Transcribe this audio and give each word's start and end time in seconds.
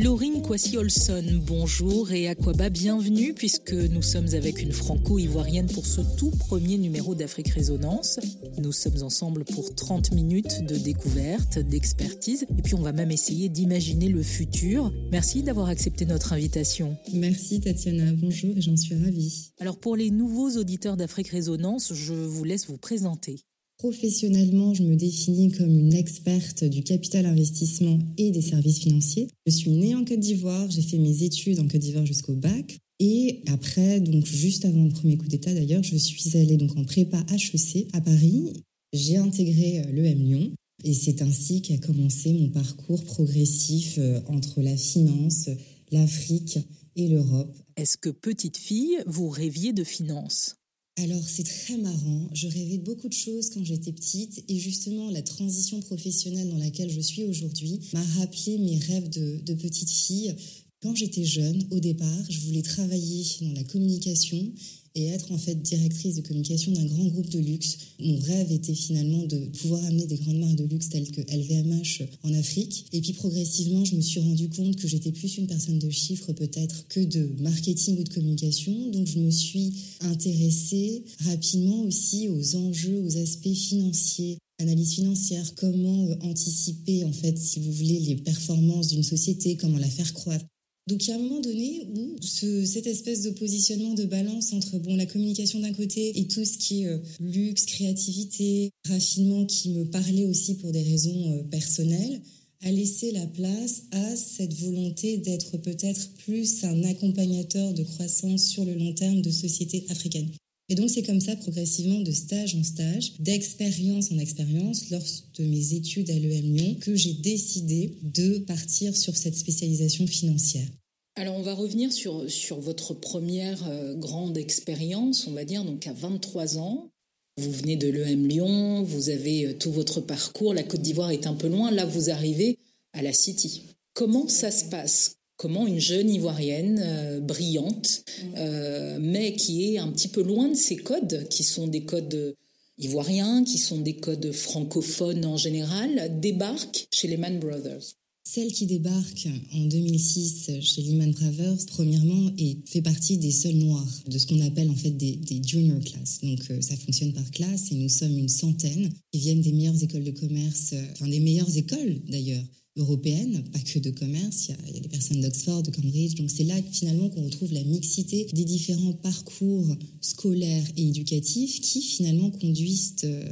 Laurine 0.00 0.42
Kwasi-Olson, 0.42 1.42
bonjour 1.44 2.12
et 2.12 2.28
Aquaba, 2.28 2.68
bienvenue 2.68 3.34
puisque 3.34 3.72
nous 3.72 4.02
sommes 4.02 4.32
avec 4.32 4.62
une 4.62 4.70
franco-ivoirienne 4.70 5.66
pour 5.66 5.86
ce 5.86 6.02
tout 6.16 6.30
premier 6.30 6.78
numéro 6.78 7.16
d'Afrique 7.16 7.48
Résonance. 7.48 8.20
Nous 8.58 8.70
sommes 8.70 9.02
ensemble 9.02 9.44
pour 9.44 9.74
30 9.74 10.12
minutes 10.12 10.64
de 10.64 10.76
découverte, 10.76 11.58
d'expertise 11.58 12.46
et 12.56 12.62
puis 12.62 12.76
on 12.76 12.82
va 12.82 12.92
même 12.92 13.10
essayer 13.10 13.48
d'imaginer 13.48 14.08
le 14.08 14.22
futur. 14.22 14.92
Merci 15.10 15.42
d'avoir 15.42 15.68
accepté 15.68 16.06
notre 16.06 16.32
invitation. 16.32 16.96
Merci 17.12 17.60
Tatiana, 17.60 18.12
bonjour 18.12 18.56
et 18.56 18.60
j'en 18.60 18.76
suis 18.76 18.94
ravie. 18.94 19.50
Alors 19.58 19.80
pour 19.80 19.96
les 19.96 20.12
nouveaux 20.12 20.56
auditeurs 20.58 20.96
d'Afrique 20.96 21.30
Résonance, 21.30 21.92
je 21.92 22.14
vous 22.14 22.44
laisse 22.44 22.68
vous 22.68 22.78
présenter. 22.78 23.40
Professionnellement, 23.78 24.74
je 24.74 24.82
me 24.82 24.96
définis 24.96 25.52
comme 25.52 25.70
une 25.70 25.94
experte 25.94 26.64
du 26.64 26.82
capital 26.82 27.26
investissement 27.26 27.96
et 28.16 28.32
des 28.32 28.42
services 28.42 28.80
financiers. 28.80 29.28
Je 29.46 29.52
suis 29.52 29.70
née 29.70 29.94
en 29.94 30.04
Côte 30.04 30.18
d'Ivoire, 30.18 30.68
j'ai 30.68 30.82
fait 30.82 30.98
mes 30.98 31.22
études 31.22 31.60
en 31.60 31.68
Côte 31.68 31.80
d'Ivoire 31.80 32.04
jusqu'au 32.04 32.34
bac. 32.34 32.76
Et 32.98 33.40
après, 33.46 34.00
donc 34.00 34.26
juste 34.26 34.64
avant 34.64 34.82
le 34.82 34.90
premier 34.90 35.16
coup 35.16 35.28
d'État 35.28 35.54
d'ailleurs, 35.54 35.84
je 35.84 35.96
suis 35.96 36.36
allée 36.36 36.56
donc 36.56 36.76
en 36.76 36.82
prépa 36.82 37.24
HEC 37.30 37.86
à 37.92 38.00
Paris. 38.00 38.64
J'ai 38.92 39.16
intégré 39.16 39.78
euh, 39.78 39.92
l'EM 39.92 40.18
Lyon 40.18 40.50
et 40.82 40.92
c'est 40.92 41.22
ainsi 41.22 41.62
qu'a 41.62 41.78
commencé 41.78 42.32
mon 42.32 42.48
parcours 42.48 43.04
progressif 43.04 43.94
euh, 43.98 44.20
entre 44.26 44.60
la 44.60 44.76
finance, 44.76 45.50
l'Afrique 45.92 46.58
et 46.96 47.06
l'Europe. 47.06 47.56
Est-ce 47.76 47.96
que 47.96 48.10
petite 48.10 48.56
fille, 48.56 48.98
vous 49.06 49.28
rêviez 49.28 49.72
de 49.72 49.84
finance? 49.84 50.57
Alors 50.98 51.22
c'est 51.28 51.44
très 51.44 51.76
marrant, 51.76 52.28
je 52.32 52.48
rêvais 52.48 52.78
beaucoup 52.78 53.08
de 53.08 53.14
choses 53.14 53.50
quand 53.50 53.64
j'étais 53.64 53.92
petite 53.92 54.44
et 54.48 54.58
justement 54.58 55.10
la 55.10 55.22
transition 55.22 55.80
professionnelle 55.80 56.48
dans 56.48 56.58
laquelle 56.58 56.90
je 56.90 57.00
suis 57.00 57.24
aujourd'hui 57.24 57.80
m'a 57.92 58.02
rappelé 58.18 58.58
mes 58.58 58.78
rêves 58.78 59.08
de, 59.10 59.40
de 59.44 59.54
petite 59.54 59.90
fille. 59.90 60.34
Quand 60.80 60.94
j'étais 60.94 61.24
jeune, 61.24 61.66
au 61.72 61.80
départ, 61.80 62.30
je 62.30 62.38
voulais 62.40 62.62
travailler 62.62 63.24
dans 63.40 63.52
la 63.52 63.64
communication 63.64 64.52
et 64.94 65.06
être 65.06 65.32
en 65.32 65.38
fait 65.38 65.60
directrice 65.60 66.14
de 66.14 66.20
communication 66.20 66.70
d'un 66.70 66.84
grand 66.84 67.04
groupe 67.06 67.28
de 67.30 67.40
luxe. 67.40 67.78
Mon 67.98 68.16
rêve 68.20 68.52
était 68.52 68.74
finalement 68.74 69.26
de 69.26 69.38
pouvoir 69.60 69.84
amener 69.84 70.06
des 70.06 70.16
grandes 70.16 70.38
marques 70.38 70.54
de 70.54 70.64
luxe 70.64 70.88
telles 70.88 71.10
que 71.10 71.20
LVMH 71.20 72.04
en 72.22 72.32
Afrique. 72.34 72.86
Et 72.92 73.00
puis 73.00 73.12
progressivement, 73.12 73.84
je 73.84 73.96
me 73.96 74.00
suis 74.00 74.20
rendu 74.20 74.48
compte 74.50 74.76
que 74.76 74.86
j'étais 74.86 75.10
plus 75.10 75.38
une 75.38 75.48
personne 75.48 75.80
de 75.80 75.90
chiffres 75.90 76.32
peut-être 76.32 76.86
que 76.88 77.00
de 77.00 77.28
marketing 77.40 77.98
ou 77.98 78.04
de 78.04 78.14
communication. 78.14 78.90
Donc 78.90 79.06
je 79.08 79.18
me 79.18 79.30
suis 79.32 79.72
intéressée 80.00 81.02
rapidement 81.24 81.82
aussi 81.82 82.28
aux 82.28 82.56
enjeux, 82.56 83.00
aux 83.00 83.16
aspects 83.16 83.54
financiers 83.54 84.38
analyse 84.60 84.94
financière, 84.94 85.54
comment 85.54 86.08
euh, 86.08 86.16
anticiper 86.22 87.04
en 87.04 87.12
fait, 87.12 87.38
si 87.38 87.60
vous 87.60 87.70
voulez, 87.70 88.00
les 88.00 88.16
performances 88.16 88.88
d'une 88.88 89.04
société, 89.04 89.56
comment 89.56 89.78
la 89.78 89.88
faire 89.88 90.12
croître. 90.12 90.44
Donc 90.88 91.06
il 91.06 91.10
y 91.10 91.12
a 91.12 91.16
un 91.16 91.18
moment 91.18 91.40
donné 91.40 91.86
où 91.94 92.16
cette 92.22 92.86
espèce 92.86 93.22
de 93.22 93.30
positionnement 93.30 93.92
de 93.92 94.06
balance 94.06 94.54
entre 94.54 94.78
bon 94.78 94.96
la 94.96 95.04
communication 95.04 95.60
d'un 95.60 95.74
côté 95.74 96.18
et 96.18 96.26
tout 96.26 96.46
ce 96.46 96.56
qui 96.56 96.82
est 96.82 96.86
euh, 96.86 96.98
luxe, 97.20 97.66
créativité, 97.66 98.70
raffinement 98.88 99.44
qui 99.44 99.70
me 99.70 99.84
parlait 99.84 100.24
aussi 100.24 100.54
pour 100.54 100.72
des 100.72 100.82
raisons 100.82 101.34
euh, 101.34 101.42
personnelles 101.42 102.22
a 102.64 102.72
laissé 102.72 103.12
la 103.12 103.26
place 103.26 103.82
à 103.90 104.16
cette 104.16 104.54
volonté 104.54 105.18
d'être 105.18 105.58
peut-être 105.58 106.08
plus 106.24 106.64
un 106.64 106.82
accompagnateur 106.84 107.74
de 107.74 107.82
croissance 107.82 108.44
sur 108.44 108.64
le 108.64 108.74
long 108.74 108.94
terme 108.94 109.20
de 109.20 109.30
sociétés 109.30 109.84
africaines. 109.90 110.30
Et 110.70 110.74
donc 110.74 110.90
c'est 110.90 111.02
comme 111.02 111.20
ça 111.20 111.34
progressivement 111.36 112.00
de 112.00 112.12
stage 112.12 112.54
en 112.54 112.62
stage, 112.62 113.14
d'expérience 113.18 114.12
en 114.12 114.18
expérience, 114.18 114.90
lors 114.90 115.02
de 115.38 115.44
mes 115.44 115.72
études 115.72 116.10
à 116.10 116.18
l'EM 116.18 116.54
Lyon, 116.54 116.76
que 116.80 116.94
j'ai 116.94 117.14
décidé 117.14 117.96
de 118.02 118.38
partir 118.38 118.94
sur 118.96 119.16
cette 119.16 119.34
spécialisation 119.34 120.06
financière. 120.06 120.68
Alors 121.16 121.36
on 121.36 121.42
va 121.42 121.54
revenir 121.54 121.92
sur, 121.92 122.30
sur 122.30 122.60
votre 122.60 122.94
première 122.94 123.66
euh, 123.68 123.94
grande 123.94 124.36
expérience, 124.36 125.26
on 125.26 125.32
va 125.32 125.44
dire, 125.44 125.64
donc 125.64 125.86
à 125.86 125.92
23 125.92 126.58
ans. 126.58 126.90
Vous 127.38 127.50
venez 127.50 127.76
de 127.76 127.88
l'EM 127.88 128.28
Lyon, 128.28 128.82
vous 128.82 129.08
avez 129.08 129.46
euh, 129.46 129.54
tout 129.54 129.72
votre 129.72 130.00
parcours, 130.00 130.54
la 130.54 130.62
Côte 130.62 130.82
d'Ivoire 130.82 131.10
est 131.10 131.26
un 131.26 131.34
peu 131.34 131.48
loin, 131.48 131.70
là 131.70 131.86
vous 131.86 132.10
arrivez 132.10 132.58
à 132.92 133.02
la 133.02 133.12
City. 133.12 133.62
Comment 133.94 134.28
ça 134.28 134.50
se 134.50 134.66
passe? 134.66 135.17
Comment 135.38 135.66
une 135.66 135.80
jeune 135.80 136.10
ivoirienne 136.10 136.82
euh, 136.84 137.20
brillante, 137.20 138.04
euh, 138.36 138.98
mais 139.00 139.34
qui 139.34 139.72
est 139.72 139.78
un 139.78 139.88
petit 139.88 140.08
peu 140.08 140.22
loin 140.22 140.48
de 140.48 140.54
ses 140.54 140.76
codes, 140.76 141.26
qui 141.30 141.44
sont 141.44 141.68
des 141.68 141.84
codes 141.84 142.34
ivoiriens, 142.76 143.44
qui 143.44 143.56
sont 143.56 143.78
des 143.78 143.96
codes 143.96 144.32
francophones 144.32 145.24
en 145.24 145.36
général, 145.36 146.20
débarque 146.20 146.88
chez 146.92 147.08
les 147.08 147.16
Man 147.16 147.38
Brothers. 147.38 147.94
Celle 148.24 148.52
qui 148.52 148.66
débarque 148.66 149.26
en 149.54 149.64
2006 149.64 150.50
chez 150.60 150.82
Lehman 150.82 151.12
Brothers, 151.12 151.64
premièrement, 151.68 152.30
et 152.36 152.58
fait 152.66 152.82
partie 152.82 153.16
des 153.16 153.30
seuls 153.30 153.54
noirs, 153.54 154.02
de 154.06 154.18
ce 154.18 154.26
qu'on 154.26 154.40
appelle 154.40 154.68
en 154.68 154.74
fait 154.74 154.90
des, 154.90 155.16
des 155.16 155.40
junior 155.42 155.80
class. 155.80 156.20
Donc 156.22 156.40
euh, 156.50 156.60
ça 156.60 156.76
fonctionne 156.76 157.14
par 157.14 157.30
classe 157.30 157.72
et 157.72 157.76
nous 157.76 157.88
sommes 157.88 158.18
une 158.18 158.28
centaine 158.28 158.90
qui 159.12 159.20
viennent 159.20 159.40
des 159.40 159.52
meilleures 159.52 159.82
écoles 159.82 160.04
de 160.04 160.10
commerce, 160.10 160.74
enfin 160.92 161.08
des 161.08 161.20
meilleures 161.20 161.56
écoles 161.56 162.02
d'ailleurs, 162.06 162.44
européenne, 162.78 163.44
pas 163.52 163.58
que 163.58 163.78
de 163.78 163.90
commerce, 163.90 164.48
il 164.48 164.74
y 164.74 164.78
a, 164.78 164.80
des 164.80 164.88
personnes 164.88 165.20
d'Oxford, 165.20 165.62
de 165.62 165.70
Cambridge, 165.70 166.14
donc 166.14 166.30
c'est 166.30 166.44
là 166.44 166.54
finalement 166.72 167.08
qu'on 167.10 167.24
retrouve 167.24 167.52
la 167.52 167.64
mixité 167.64 168.26
des 168.32 168.44
différents 168.44 168.94
parcours 168.94 169.76
scolaires 170.00 170.64
et 170.76 170.88
éducatifs 170.88 171.60
qui 171.60 171.82
finalement 171.82 172.30
conduisent 172.30 172.94
euh, 173.04 173.24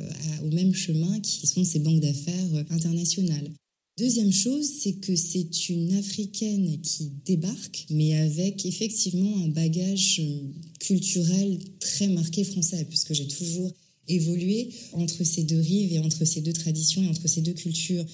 au 0.45 0.55
même 0.55 0.75
chemin 0.75 1.21
qui 1.21 1.47
sont 1.47 1.65
ces 1.65 1.79
banques 1.79 2.01
d'affaires 2.01 2.55
euh, 2.55 2.65
internationales. 2.71 3.51
Deuxième 3.99 4.33
chose, 4.33 4.69
c'est 4.83 4.93
que 4.93 5.17
c'est 5.17 5.71
une 5.71 5.95
Africaine 5.95 6.79
qui 6.83 7.13
débarque, 7.25 7.87
mais 7.89 8.15
avec 8.15 8.67
effectivement 8.67 9.43
un 9.43 9.49
bagage 9.49 10.21
euh, 10.21 10.41
culturel 10.81 11.59
très 11.81 12.09
marqué 12.09 12.45
français, 12.45 12.85
puisque 12.91 13.15
j'ai 13.15 13.27
toujours 13.27 13.73
évolué 14.09 14.69
entre 14.93 15.25
ces 15.25 15.45
deux 15.45 15.61
rives 15.61 15.95
et 15.95 15.99
entre 15.99 16.25
ces 16.27 16.43
deux 16.43 16.53
traditions 16.53 17.03
et 17.03 17.09
entre 17.09 17.27
ces 17.27 17.41
deux 17.41 17.55
cultures. 17.55 18.05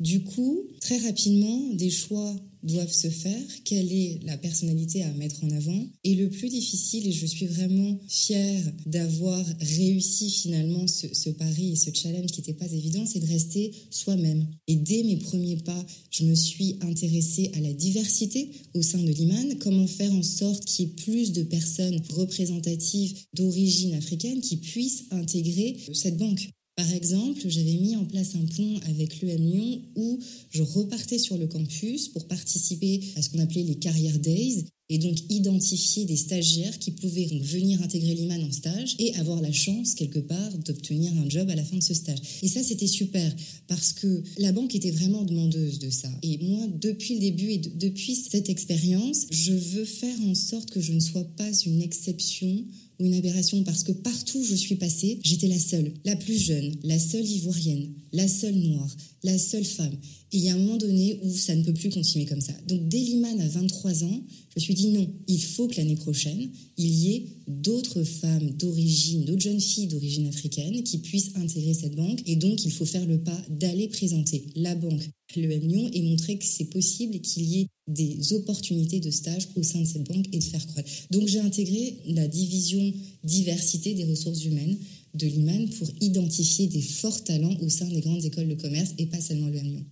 Du 0.00 0.24
coup, 0.24 0.68
très 0.80 0.98
rapidement, 0.98 1.74
des 1.74 1.90
choix 1.90 2.34
doivent 2.62 2.92
se 2.92 3.08
faire, 3.08 3.42
quelle 3.64 3.92
est 3.92 4.20
la 4.24 4.36
personnalité 4.36 5.02
à 5.02 5.12
mettre 5.12 5.42
en 5.44 5.50
avant? 5.50 5.86
Et 6.04 6.14
le 6.14 6.28
plus 6.28 6.48
difficile, 6.48 7.06
et 7.06 7.12
je 7.12 7.26
suis 7.26 7.46
vraiment 7.46 7.98
fière 8.08 8.62
d'avoir 8.86 9.44
réussi 9.60 10.30
finalement 10.30 10.86
ce, 10.86 11.30
pari 11.30 11.72
et 11.72 11.76
ce 11.76 11.90
challenge 11.92 12.30
qui 12.30 12.40
n'était 12.40 12.54
pas 12.54 12.70
évident, 12.72 13.04
c'est 13.06 13.20
de 13.20 13.26
rester 13.26 13.72
soi-même. 13.90 14.46
Et 14.68 14.76
dès 14.76 15.02
mes 15.02 15.16
premiers 15.16 15.58
pas, 15.58 15.86
je 16.10 16.24
me 16.24 16.34
suis 16.34 16.78
intéressée 16.80 17.50
à 17.54 17.60
la 17.60 17.72
diversité 17.72 18.50
au 18.74 18.82
sein 18.82 19.02
de 19.02 19.10
l'IMAN, 19.10 19.56
comment 19.60 19.86
faire 19.86 20.12
en 20.12 20.22
sorte 20.22 20.64
qu'il 20.64 20.86
y 20.86 20.88
ait 20.88 20.92
plus 20.94 21.32
de 21.32 21.42
personnes 21.42 22.00
représentatives 22.10 23.14
d'origine 23.34 23.94
africaine 23.94 24.40
qui 24.40 24.56
puissent 24.56 25.04
intégrer 25.10 25.78
cette 25.92 26.16
banque? 26.16 26.48
Par 26.82 26.92
exemple, 26.94 27.40
j'avais 27.46 27.76
mis 27.76 27.94
en 27.94 28.04
place 28.04 28.34
un 28.34 28.44
pont 28.56 28.80
avec 28.88 29.22
l'EM 29.22 29.40
Lyon 29.40 29.80
où 29.94 30.18
je 30.50 30.64
repartais 30.64 31.20
sur 31.20 31.38
le 31.38 31.46
campus 31.46 32.08
pour 32.08 32.26
participer 32.26 33.00
à 33.14 33.22
ce 33.22 33.30
qu'on 33.30 33.38
appelait 33.38 33.62
les 33.62 33.76
Career 33.76 34.18
Days 34.18 34.64
et 34.88 34.98
donc 34.98 35.16
identifier 35.28 36.06
des 36.06 36.16
stagiaires 36.16 36.76
qui 36.80 36.90
pouvaient 36.90 37.28
venir 37.40 37.80
intégrer 37.82 38.16
l'IMAN 38.16 38.42
en 38.42 38.50
stage 38.50 38.96
et 38.98 39.14
avoir 39.14 39.40
la 39.40 39.52
chance 39.52 39.94
quelque 39.94 40.18
part 40.18 40.58
d'obtenir 40.58 41.12
un 41.24 41.28
job 41.30 41.48
à 41.50 41.54
la 41.54 41.62
fin 41.62 41.76
de 41.76 41.84
ce 41.84 41.94
stage. 41.94 42.18
Et 42.42 42.48
ça, 42.48 42.64
c'était 42.64 42.88
super 42.88 43.32
parce 43.68 43.92
que 43.92 44.24
la 44.38 44.50
banque 44.50 44.74
était 44.74 44.90
vraiment 44.90 45.22
demandeuse 45.22 45.78
de 45.78 45.88
ça. 45.88 46.10
Et 46.24 46.38
moi, 46.38 46.66
depuis 46.80 47.14
le 47.14 47.20
début 47.20 47.52
et 47.52 47.58
depuis 47.58 48.16
cette 48.16 48.48
expérience, 48.48 49.26
je 49.30 49.52
veux 49.52 49.84
faire 49.84 50.20
en 50.22 50.34
sorte 50.34 50.70
que 50.70 50.80
je 50.80 50.94
ne 50.94 51.00
sois 51.00 51.28
pas 51.36 51.52
une 51.64 51.80
exception 51.80 52.64
une 53.04 53.14
aberration 53.14 53.62
parce 53.64 53.82
que 53.82 53.92
partout 53.92 54.38
où 54.38 54.44
je 54.44 54.54
suis 54.54 54.76
passée, 54.76 55.18
j'étais 55.22 55.48
la 55.48 55.58
seule, 55.58 55.92
la 56.04 56.16
plus 56.16 56.38
jeune, 56.38 56.74
la 56.82 56.98
seule 56.98 57.26
ivoirienne, 57.26 57.92
la 58.12 58.28
seule 58.28 58.54
noire, 58.54 58.96
la 59.22 59.38
seule 59.38 59.64
femme. 59.64 59.94
Et 60.32 60.38
il 60.38 60.44
y 60.44 60.48
a 60.48 60.54
un 60.54 60.58
moment 60.58 60.76
donné 60.76 61.18
où 61.22 61.36
ça 61.36 61.54
ne 61.54 61.62
peut 61.62 61.74
plus 61.74 61.90
continuer 61.90 62.26
comme 62.26 62.40
ça. 62.40 62.54
Donc 62.66 62.88
dès 62.88 62.98
Liman 62.98 63.40
à 63.40 63.48
23 63.48 64.04
ans, 64.04 64.22
je 64.50 64.54
me 64.56 64.60
suis 64.60 64.74
dit 64.74 64.88
non, 64.88 65.08
il 65.28 65.42
faut 65.42 65.68
que 65.68 65.76
l'année 65.76 65.96
prochaine, 65.96 66.48
il 66.78 66.88
y 66.88 67.14
ait 67.14 67.26
d'autres 67.48 68.02
femmes 68.02 68.50
d'origine, 68.52 69.24
d'autres 69.24 69.42
jeunes 69.42 69.60
filles 69.60 69.88
d'origine 69.88 70.26
africaine 70.26 70.82
qui 70.82 70.98
puissent 70.98 71.32
intégrer 71.36 71.74
cette 71.74 71.94
banque. 71.94 72.22
Et 72.26 72.36
donc 72.36 72.64
il 72.64 72.72
faut 72.72 72.86
faire 72.86 73.06
le 73.06 73.18
pas 73.18 73.40
d'aller 73.50 73.88
présenter 73.88 74.46
la 74.56 74.74
banque, 74.74 75.08
le 75.40 75.54
Lyon, 75.56 75.90
et 75.92 76.02
montrer 76.02 76.36
que 76.36 76.44
c'est 76.44 76.66
possible 76.66 77.20
qu'il 77.20 77.44
y 77.44 77.60
ait 77.60 77.66
des 77.88 78.32
opportunités 78.32 79.00
de 79.00 79.10
stage 79.10 79.48
au 79.56 79.62
sein 79.62 79.80
de 79.80 79.86
cette 79.86 80.04
banque 80.04 80.26
et 80.32 80.38
de 80.38 80.44
faire 80.44 80.66
croître. 80.66 80.90
Donc 81.10 81.26
j'ai 81.28 81.40
intégré 81.40 81.96
la 82.06 82.28
division 82.28 82.92
diversité 83.24 83.94
des 83.94 84.04
ressources 84.04 84.44
humaines 84.44 84.76
de 85.14 85.26
l'IMAN 85.26 85.66
pour 85.78 85.88
identifier 86.00 86.66
des 86.68 86.80
forts 86.80 87.24
talents 87.24 87.56
au 87.60 87.68
sein 87.68 87.86
des 87.86 88.00
grandes 88.00 88.24
écoles 88.24 88.48
de 88.48 88.54
commerce 88.54 88.90
et 88.98 89.06
pas 89.06 89.20
seulement 89.20 89.48
le 89.48 89.58
Lyon. 89.58 89.84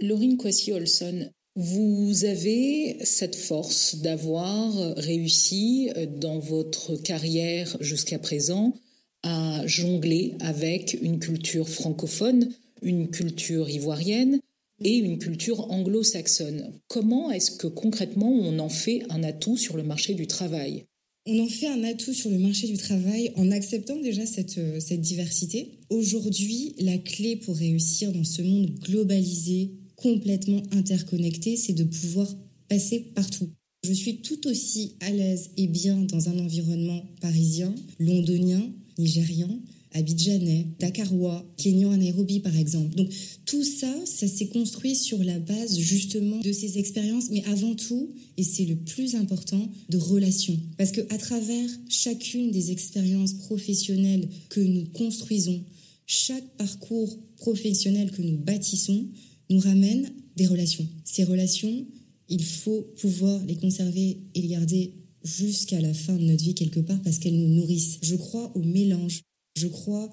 Laurine 0.00 0.36
Kwasi-Olson, 0.36 1.30
vous 1.56 2.24
avez 2.24 2.98
cette 3.04 3.36
force 3.36 3.96
d'avoir 3.96 4.74
réussi 4.96 5.88
dans 6.20 6.38
votre 6.38 6.96
carrière 6.96 7.76
jusqu'à 7.80 8.18
présent 8.18 8.74
à 9.22 9.66
jongler 9.66 10.34
avec 10.40 10.98
une 11.00 11.18
culture 11.18 11.68
francophone, 11.68 12.50
une 12.82 13.08
culture 13.08 13.70
ivoirienne, 13.70 14.38
et 14.80 14.96
une 14.96 15.18
culture 15.18 15.70
anglo-saxonne. 15.70 16.72
Comment 16.88 17.30
est-ce 17.30 17.52
que 17.52 17.66
concrètement 17.66 18.30
on 18.30 18.58
en 18.58 18.68
fait 18.68 19.02
un 19.10 19.22
atout 19.22 19.56
sur 19.56 19.76
le 19.76 19.82
marché 19.82 20.14
du 20.14 20.26
travail? 20.26 20.84
On 21.26 21.40
en 21.40 21.48
fait 21.48 21.66
un 21.66 21.82
atout 21.82 22.12
sur 22.12 22.30
le 22.30 22.38
marché 22.38 22.68
du 22.68 22.76
travail 22.76 23.32
en 23.36 23.50
acceptant 23.50 23.96
déjà 24.00 24.24
cette, 24.26 24.58
euh, 24.58 24.78
cette 24.78 25.00
diversité. 25.00 25.80
Aujourd'hui, 25.90 26.74
la 26.78 26.98
clé 26.98 27.36
pour 27.36 27.56
réussir 27.56 28.12
dans 28.12 28.22
ce 28.22 28.42
monde 28.42 28.70
globalisé, 28.80 29.72
complètement 29.96 30.62
interconnecté, 30.70 31.56
c'est 31.56 31.72
de 31.72 31.82
pouvoir 31.82 32.32
passer 32.68 33.00
partout. 33.14 33.48
Je 33.82 33.92
suis 33.92 34.18
tout 34.18 34.46
aussi 34.46 34.96
à 35.00 35.10
l'aise 35.10 35.50
et 35.56 35.66
bien 35.66 35.96
dans 35.96 36.28
un 36.28 36.38
environnement 36.38 37.02
parisien, 37.20 37.74
londonien, 37.98 38.70
nigérian, 38.98 39.48
abidjanais, 39.96 40.66
dakarois, 40.78 41.44
kenyan 41.56 41.90
à 41.92 41.96
Nairobi 41.96 42.40
par 42.40 42.56
exemple. 42.56 42.94
Donc 42.94 43.08
tout 43.46 43.64
ça, 43.64 43.92
ça 44.04 44.28
s'est 44.28 44.48
construit 44.48 44.94
sur 44.94 45.22
la 45.24 45.38
base 45.38 45.78
justement 45.78 46.40
de 46.40 46.52
ces 46.52 46.78
expériences, 46.78 47.30
mais 47.30 47.42
avant 47.46 47.74
tout, 47.74 48.10
et 48.36 48.42
c'est 48.42 48.64
le 48.66 48.76
plus 48.76 49.14
important, 49.14 49.68
de 49.88 49.96
relations. 49.96 50.58
Parce 50.76 50.92
que 50.92 51.00
à 51.10 51.18
travers 51.18 51.68
chacune 51.88 52.50
des 52.50 52.70
expériences 52.70 53.32
professionnelles 53.34 54.28
que 54.50 54.60
nous 54.60 54.86
construisons, 54.86 55.62
chaque 56.06 56.56
parcours 56.56 57.18
professionnel 57.36 58.10
que 58.10 58.22
nous 58.22 58.36
bâtissons 58.36 59.06
nous 59.50 59.58
ramène 59.58 60.10
des 60.36 60.46
relations. 60.46 60.86
Ces 61.04 61.24
relations, 61.24 61.86
il 62.28 62.44
faut 62.44 62.82
pouvoir 63.00 63.44
les 63.46 63.56
conserver 63.56 64.18
et 64.34 64.42
les 64.42 64.48
garder 64.48 64.92
jusqu'à 65.24 65.80
la 65.80 65.92
fin 65.92 66.14
de 66.14 66.22
notre 66.22 66.44
vie 66.44 66.54
quelque 66.54 66.80
part 66.80 67.00
parce 67.02 67.18
qu'elles 67.18 67.38
nous 67.38 67.54
nourrissent. 67.54 67.98
Je 68.02 68.14
crois 68.14 68.52
au 68.56 68.62
mélange 68.62 69.22
je 69.56 69.66
crois 69.66 70.10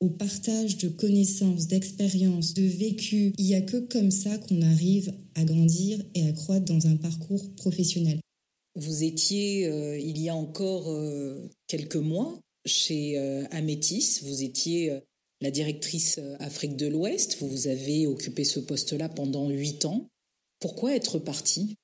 au 0.00 0.10
partage 0.10 0.76
de 0.78 0.88
connaissances, 0.88 1.66
d'expériences, 1.66 2.54
de 2.54 2.62
vécu. 2.62 3.32
Il 3.38 3.46
n'y 3.46 3.54
a 3.54 3.62
que 3.62 3.78
comme 3.78 4.10
ça 4.10 4.36
qu'on 4.38 4.60
arrive 4.62 5.14
à 5.34 5.44
grandir 5.44 5.98
et 6.14 6.26
à 6.26 6.32
croître 6.32 6.66
dans 6.66 6.86
un 6.86 6.96
parcours 6.96 7.54
professionnel. 7.56 8.20
Vous 8.76 9.04
étiez, 9.04 9.66
euh, 9.66 9.98
il 9.98 10.18
y 10.18 10.28
a 10.28 10.34
encore 10.34 10.90
euh, 10.90 11.48
quelques 11.68 11.96
mois, 11.96 12.38
chez 12.66 13.18
euh, 13.18 13.44
Amétis. 13.50 14.20
Vous 14.24 14.42
étiez 14.42 14.98
la 15.40 15.50
directrice 15.50 16.18
Afrique 16.38 16.76
de 16.76 16.86
l'Ouest. 16.86 17.38
Vous 17.40 17.68
avez 17.68 18.06
occupé 18.06 18.44
ce 18.44 18.60
poste-là 18.60 19.08
pendant 19.08 19.48
huit 19.48 19.84
ans. 19.84 20.08
Pourquoi 20.60 20.94
être 20.94 21.18
partie? 21.18 21.76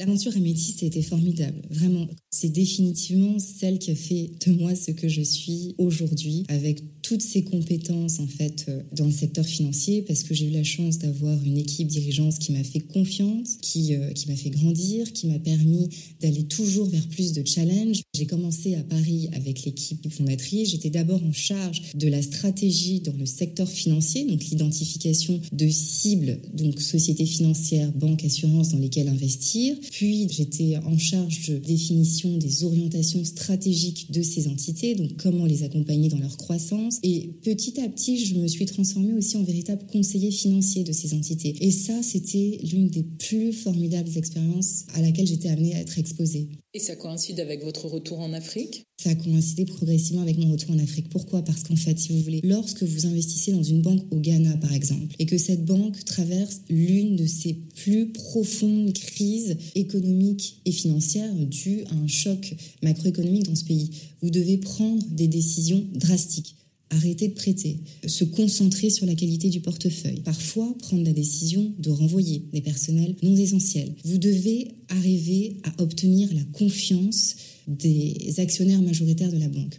L'aventure 0.00 0.34
Amétis 0.34 0.76
a 0.80 0.86
été 0.86 1.02
formidable, 1.02 1.60
vraiment. 1.68 2.08
C'est 2.30 2.48
définitivement 2.48 3.38
celle 3.38 3.78
qui 3.78 3.90
a 3.90 3.94
fait 3.94 4.30
de 4.46 4.52
moi 4.52 4.74
ce 4.74 4.92
que 4.92 5.08
je 5.08 5.20
suis 5.20 5.74
aujourd'hui, 5.76 6.46
avec 6.48 6.99
toutes 7.10 7.22
ces 7.22 7.42
compétences 7.42 8.20
en 8.20 8.26
fait 8.28 8.66
euh, 8.68 8.82
dans 8.92 9.06
le 9.06 9.10
secteur 9.10 9.44
financier 9.44 10.02
parce 10.02 10.22
que 10.22 10.32
j'ai 10.32 10.46
eu 10.46 10.52
la 10.52 10.62
chance 10.62 10.98
d'avoir 10.98 11.42
une 11.44 11.58
équipe 11.58 11.88
dirigeante 11.88 12.38
qui 12.38 12.52
m'a 12.52 12.62
fait 12.62 12.78
confiance, 12.78 13.56
qui, 13.60 13.96
euh, 13.96 14.12
qui 14.12 14.28
m'a 14.28 14.36
fait 14.36 14.50
grandir, 14.50 15.12
qui 15.12 15.26
m'a 15.26 15.40
permis 15.40 15.88
d'aller 16.20 16.44
toujours 16.44 16.86
vers 16.86 17.04
plus 17.08 17.32
de 17.32 17.44
challenges. 17.44 18.02
J'ai 18.14 18.26
commencé 18.26 18.76
à 18.76 18.84
Paris 18.84 19.28
avec 19.32 19.64
l'équipe 19.64 20.08
fondatrice. 20.08 20.70
J'étais 20.70 20.90
d'abord 20.90 21.20
en 21.24 21.32
charge 21.32 21.82
de 21.96 22.06
la 22.06 22.22
stratégie 22.22 23.00
dans 23.00 23.16
le 23.18 23.26
secteur 23.26 23.68
financier, 23.68 24.24
donc 24.24 24.44
l'identification 24.44 25.40
de 25.50 25.68
cibles, 25.68 26.38
donc 26.54 26.80
sociétés 26.80 27.26
financières, 27.26 27.90
banques, 27.90 28.24
assurances 28.24 28.68
dans 28.68 28.78
lesquelles 28.78 29.08
investir. 29.08 29.74
Puis 29.90 30.28
j'étais 30.30 30.76
en 30.76 30.96
charge 30.96 31.48
de 31.48 31.58
définition 31.58 32.36
des 32.36 32.62
orientations 32.62 33.24
stratégiques 33.24 34.12
de 34.12 34.22
ces 34.22 34.46
entités, 34.46 34.94
donc 34.94 35.16
comment 35.16 35.46
les 35.46 35.64
accompagner 35.64 36.08
dans 36.08 36.18
leur 36.18 36.36
croissance 36.36 36.99
et 37.02 37.30
petit 37.42 37.80
à 37.80 37.88
petit, 37.88 38.24
je 38.24 38.34
me 38.36 38.46
suis 38.46 38.66
transformée 38.66 39.14
aussi 39.14 39.36
en 39.36 39.42
véritable 39.42 39.86
conseiller 39.90 40.30
financier 40.30 40.84
de 40.84 40.92
ces 40.92 41.14
entités. 41.14 41.56
Et 41.60 41.70
ça, 41.70 42.02
c'était 42.02 42.58
l'une 42.70 42.88
des 42.88 43.02
plus 43.02 43.52
formidables 43.52 44.10
expériences 44.16 44.84
à 44.94 45.02
laquelle 45.02 45.26
j'étais 45.26 45.48
amenée 45.48 45.74
à 45.74 45.80
être 45.80 45.98
exposée. 45.98 46.48
Et 46.72 46.78
ça 46.78 46.94
coïncide 46.94 47.40
avec 47.40 47.64
votre 47.64 47.88
retour 47.88 48.20
en 48.20 48.32
Afrique? 48.32 48.84
Ça 49.02 49.10
a 49.10 49.14
coïncidé 49.14 49.64
progressivement 49.64 50.22
avec 50.22 50.38
mon 50.38 50.52
retour 50.52 50.70
en 50.70 50.78
Afrique. 50.78 51.08
Pourquoi? 51.08 51.42
Parce 51.42 51.62
qu'en 51.62 51.74
fait, 51.74 51.98
si 51.98 52.12
vous 52.12 52.22
voulez, 52.22 52.40
lorsque 52.44 52.82
vous 52.82 53.06
investissez 53.06 53.50
dans 53.50 53.62
une 53.62 53.82
banque 53.82 54.02
au 54.12 54.20
Ghana, 54.20 54.56
par 54.58 54.72
exemple, 54.72 55.16
et 55.18 55.26
que 55.26 55.38
cette 55.38 55.64
banque 55.64 56.04
traverse 56.04 56.60
l'une 56.68 57.16
de 57.16 57.26
ses 57.26 57.54
plus 57.54 58.12
profondes 58.12 58.92
crises 58.92 59.56
économiques 59.74 60.60
et 60.64 60.72
financières 60.72 61.34
dues 61.34 61.82
à 61.90 61.94
un 61.94 62.06
choc 62.06 62.54
macroéconomique 62.82 63.46
dans 63.46 63.56
ce 63.56 63.64
pays, 63.64 63.90
vous 64.22 64.30
devez 64.30 64.58
prendre 64.58 65.02
des 65.10 65.28
décisions 65.28 65.84
drastiques 65.94 66.54
arrêter 66.90 67.28
de 67.28 67.34
prêter, 67.34 67.78
se 68.06 68.24
concentrer 68.24 68.90
sur 68.90 69.06
la 69.06 69.14
qualité 69.14 69.48
du 69.48 69.60
portefeuille, 69.60 70.20
parfois 70.20 70.74
prendre 70.78 71.04
la 71.04 71.12
décision 71.12 71.72
de 71.78 71.90
renvoyer 71.90 72.42
des 72.52 72.60
personnels 72.60 73.14
non 73.22 73.36
essentiels. 73.36 73.94
Vous 74.04 74.18
devez 74.18 74.68
arriver 74.88 75.56
à 75.62 75.82
obtenir 75.82 76.28
la 76.34 76.44
confiance 76.52 77.36
des 77.66 78.34
actionnaires 78.38 78.82
majoritaires 78.82 79.32
de 79.32 79.38
la 79.38 79.48
banque. 79.48 79.78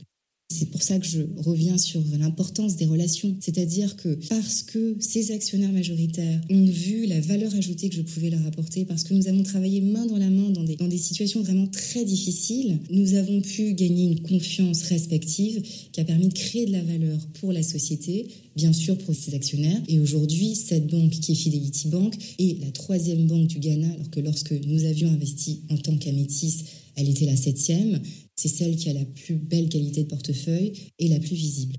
C'est 0.61 0.69
pour 0.69 0.83
ça 0.83 0.99
que 0.99 1.07
je 1.07 1.21
reviens 1.37 1.79
sur 1.79 2.03
l'importance 2.19 2.75
des 2.75 2.85
relations. 2.85 3.35
C'est-à-dire 3.39 3.95
que 3.95 4.19
parce 4.29 4.61
que 4.61 4.95
ces 4.99 5.31
actionnaires 5.31 5.71
majoritaires 5.71 6.39
ont 6.51 6.65
vu 6.65 7.07
la 7.07 7.19
valeur 7.19 7.55
ajoutée 7.55 7.89
que 7.89 7.95
je 7.95 8.03
pouvais 8.03 8.29
leur 8.29 8.45
apporter, 8.45 8.85
parce 8.85 9.03
que 9.03 9.15
nous 9.15 9.27
avons 9.27 9.41
travaillé 9.41 9.81
main 9.81 10.05
dans 10.05 10.19
la 10.19 10.29
main 10.29 10.51
dans 10.51 10.63
des, 10.63 10.75
dans 10.75 10.87
des 10.87 10.99
situations 10.99 11.41
vraiment 11.41 11.65
très 11.65 12.05
difficiles, 12.05 12.77
nous 12.91 13.15
avons 13.15 13.41
pu 13.41 13.73
gagner 13.73 14.03
une 14.03 14.19
confiance 14.19 14.83
respective 14.83 15.63
qui 15.91 15.99
a 15.99 16.03
permis 16.03 16.27
de 16.27 16.33
créer 16.35 16.67
de 16.67 16.73
la 16.73 16.83
valeur 16.83 17.17
pour 17.39 17.51
la 17.51 17.63
société, 17.63 18.27
bien 18.55 18.71
sûr 18.71 18.95
pour 18.99 19.15
ses 19.15 19.33
actionnaires. 19.33 19.81
Et 19.87 19.97
aujourd'hui, 19.97 20.53
cette 20.53 20.85
banque 20.85 21.09
qui 21.09 21.31
est 21.31 21.35
Fidelity 21.35 21.87
Bank 21.87 22.15
est 22.37 22.61
la 22.61 22.69
troisième 22.69 23.25
banque 23.25 23.47
du 23.47 23.57
Ghana, 23.57 23.87
alors 23.95 24.11
que 24.11 24.19
lorsque 24.19 24.53
nous 24.67 24.83
avions 24.83 25.09
investi 25.09 25.61
en 25.71 25.77
tant 25.77 25.97
qu'Amétis, 25.97 26.65
elle 26.95 27.09
était 27.09 27.25
la 27.25 27.35
septième. 27.35 27.99
C'est 28.41 28.47
celle 28.47 28.75
qui 28.75 28.89
a 28.89 28.93
la 28.93 29.05
plus 29.05 29.35
belle 29.35 29.69
qualité 29.69 30.01
de 30.01 30.07
portefeuille 30.07 30.73
et 30.97 31.07
la 31.09 31.19
plus 31.19 31.35
visible. 31.35 31.75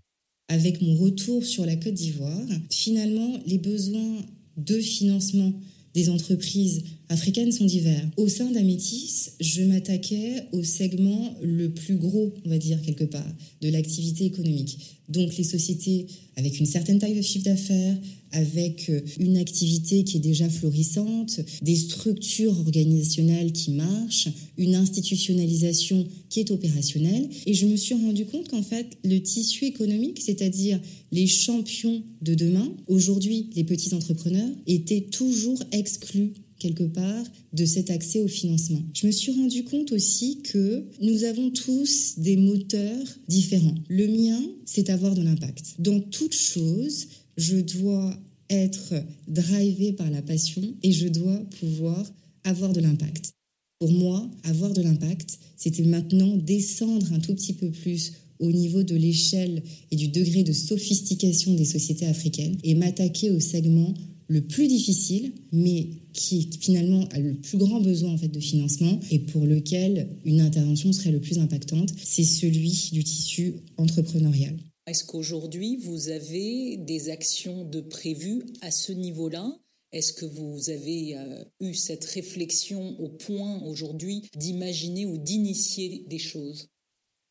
Avec 0.46 0.80
mon 0.80 0.94
retour 0.94 1.44
sur 1.44 1.66
la 1.66 1.74
Côte 1.74 1.94
d'Ivoire, 1.94 2.46
finalement, 2.70 3.40
les 3.48 3.58
besoins 3.58 4.24
de 4.56 4.78
financement 4.78 5.52
des 5.92 6.08
entreprises 6.08 6.84
africaines 7.12 7.52
sont 7.52 7.66
divers. 7.66 8.08
Au 8.16 8.28
sein 8.28 8.50
d'Amétis, 8.50 9.30
je 9.40 9.62
m'attaquais 9.62 10.46
au 10.52 10.64
segment 10.64 11.34
le 11.42 11.70
plus 11.70 11.96
gros, 11.96 12.32
on 12.44 12.48
va 12.48 12.58
dire 12.58 12.80
quelque 12.82 13.04
part, 13.04 13.32
de 13.60 13.68
l'activité 13.68 14.24
économique. 14.24 14.78
Donc 15.08 15.36
les 15.36 15.44
sociétés 15.44 16.06
avec 16.36 16.58
une 16.58 16.66
certaine 16.66 16.98
taille 16.98 17.14
de 17.14 17.22
chiffre 17.22 17.44
d'affaires, 17.44 17.96
avec 18.30 18.88
euh, 18.88 19.00
une 19.20 19.36
activité 19.36 20.04
qui 20.04 20.16
est 20.16 20.20
déjà 20.20 20.48
florissante, 20.48 21.40
des 21.60 21.76
structures 21.76 22.58
organisationnelles 22.58 23.52
qui 23.52 23.72
marchent, 23.72 24.28
une 24.56 24.74
institutionnalisation 24.74 26.06
qui 26.30 26.40
est 26.40 26.50
opérationnelle. 26.50 27.28
Et 27.44 27.52
je 27.52 27.66
me 27.66 27.76
suis 27.76 27.94
rendu 27.94 28.24
compte 28.24 28.48
qu'en 28.48 28.62
fait, 28.62 28.86
le 29.04 29.18
tissu 29.18 29.66
économique, 29.66 30.22
c'est-à-dire 30.22 30.80
les 31.10 31.26
champions 31.26 32.02
de 32.22 32.34
demain, 32.34 32.72
aujourd'hui 32.88 33.50
les 33.54 33.64
petits 33.64 33.92
entrepreneurs, 33.92 34.50
étaient 34.66 35.02
toujours 35.02 35.62
exclus 35.72 36.32
quelque 36.62 36.84
part 36.84 37.24
de 37.52 37.64
cet 37.64 37.90
accès 37.90 38.20
au 38.20 38.28
financement. 38.28 38.82
Je 38.94 39.06
me 39.06 39.12
suis 39.12 39.32
rendu 39.32 39.64
compte 39.64 39.92
aussi 39.92 40.42
que 40.42 40.84
nous 41.00 41.24
avons 41.24 41.50
tous 41.50 42.14
des 42.18 42.36
moteurs 42.36 43.06
différents. 43.28 43.74
Le 43.88 44.06
mien, 44.06 44.40
c'est 44.64 44.88
avoir 44.88 45.14
de 45.14 45.22
l'impact. 45.22 45.74
Dans 45.80 46.00
toute 46.00 46.34
chose, 46.34 47.08
je 47.36 47.56
dois 47.56 48.16
être 48.48 48.94
drivé 49.28 49.92
par 49.92 50.10
la 50.10 50.22
passion 50.22 50.62
et 50.82 50.92
je 50.92 51.08
dois 51.08 51.38
pouvoir 51.58 52.10
avoir 52.44 52.72
de 52.72 52.80
l'impact. 52.80 53.32
Pour 53.80 53.90
moi, 53.90 54.30
avoir 54.44 54.72
de 54.72 54.82
l'impact, 54.82 55.38
c'était 55.56 55.82
maintenant 55.82 56.36
descendre 56.36 57.12
un 57.12 57.18
tout 57.18 57.34
petit 57.34 57.54
peu 57.54 57.70
plus 57.70 58.12
au 58.38 58.52
niveau 58.52 58.82
de 58.82 58.94
l'échelle 58.94 59.62
et 59.90 59.96
du 59.96 60.08
degré 60.08 60.42
de 60.42 60.52
sophistication 60.52 61.54
des 61.54 61.64
sociétés 61.64 62.06
africaines 62.06 62.58
et 62.64 62.74
m'attaquer 62.74 63.30
au 63.30 63.40
segment 63.40 63.94
le 64.28 64.42
plus 64.42 64.68
difficile, 64.68 65.32
mais 65.52 65.88
qui 66.12 66.50
finalement 66.60 67.06
a 67.10 67.18
le 67.18 67.34
plus 67.34 67.58
grand 67.58 67.80
besoin 67.80 68.12
en 68.12 68.18
fait 68.18 68.28
de 68.28 68.40
financement 68.40 69.00
et 69.10 69.18
pour 69.18 69.46
lequel 69.46 70.08
une 70.24 70.40
intervention 70.40 70.92
serait 70.92 71.12
le 71.12 71.20
plus 71.20 71.38
impactante, 71.38 71.92
c'est 72.02 72.24
celui 72.24 72.90
du 72.92 73.04
tissu 73.04 73.54
entrepreneurial. 73.76 74.56
Est-ce 74.86 75.04
qu'aujourd'hui 75.04 75.76
vous 75.76 76.08
avez 76.08 76.76
des 76.76 77.08
actions 77.10 77.64
de 77.64 77.80
prévues 77.80 78.42
à 78.60 78.70
ce 78.70 78.92
niveau-là? 78.92 79.56
Est-ce 79.92 80.12
que 80.12 80.24
vous 80.24 80.70
avez 80.70 81.16
euh, 81.16 81.44
eu 81.60 81.74
cette 81.74 82.04
réflexion 82.06 82.98
au 82.98 83.08
point 83.08 83.62
aujourd'hui 83.64 84.22
d'imaginer 84.36 85.06
ou 85.06 85.18
d'initier 85.18 86.04
des 86.08 86.18
choses? 86.18 86.68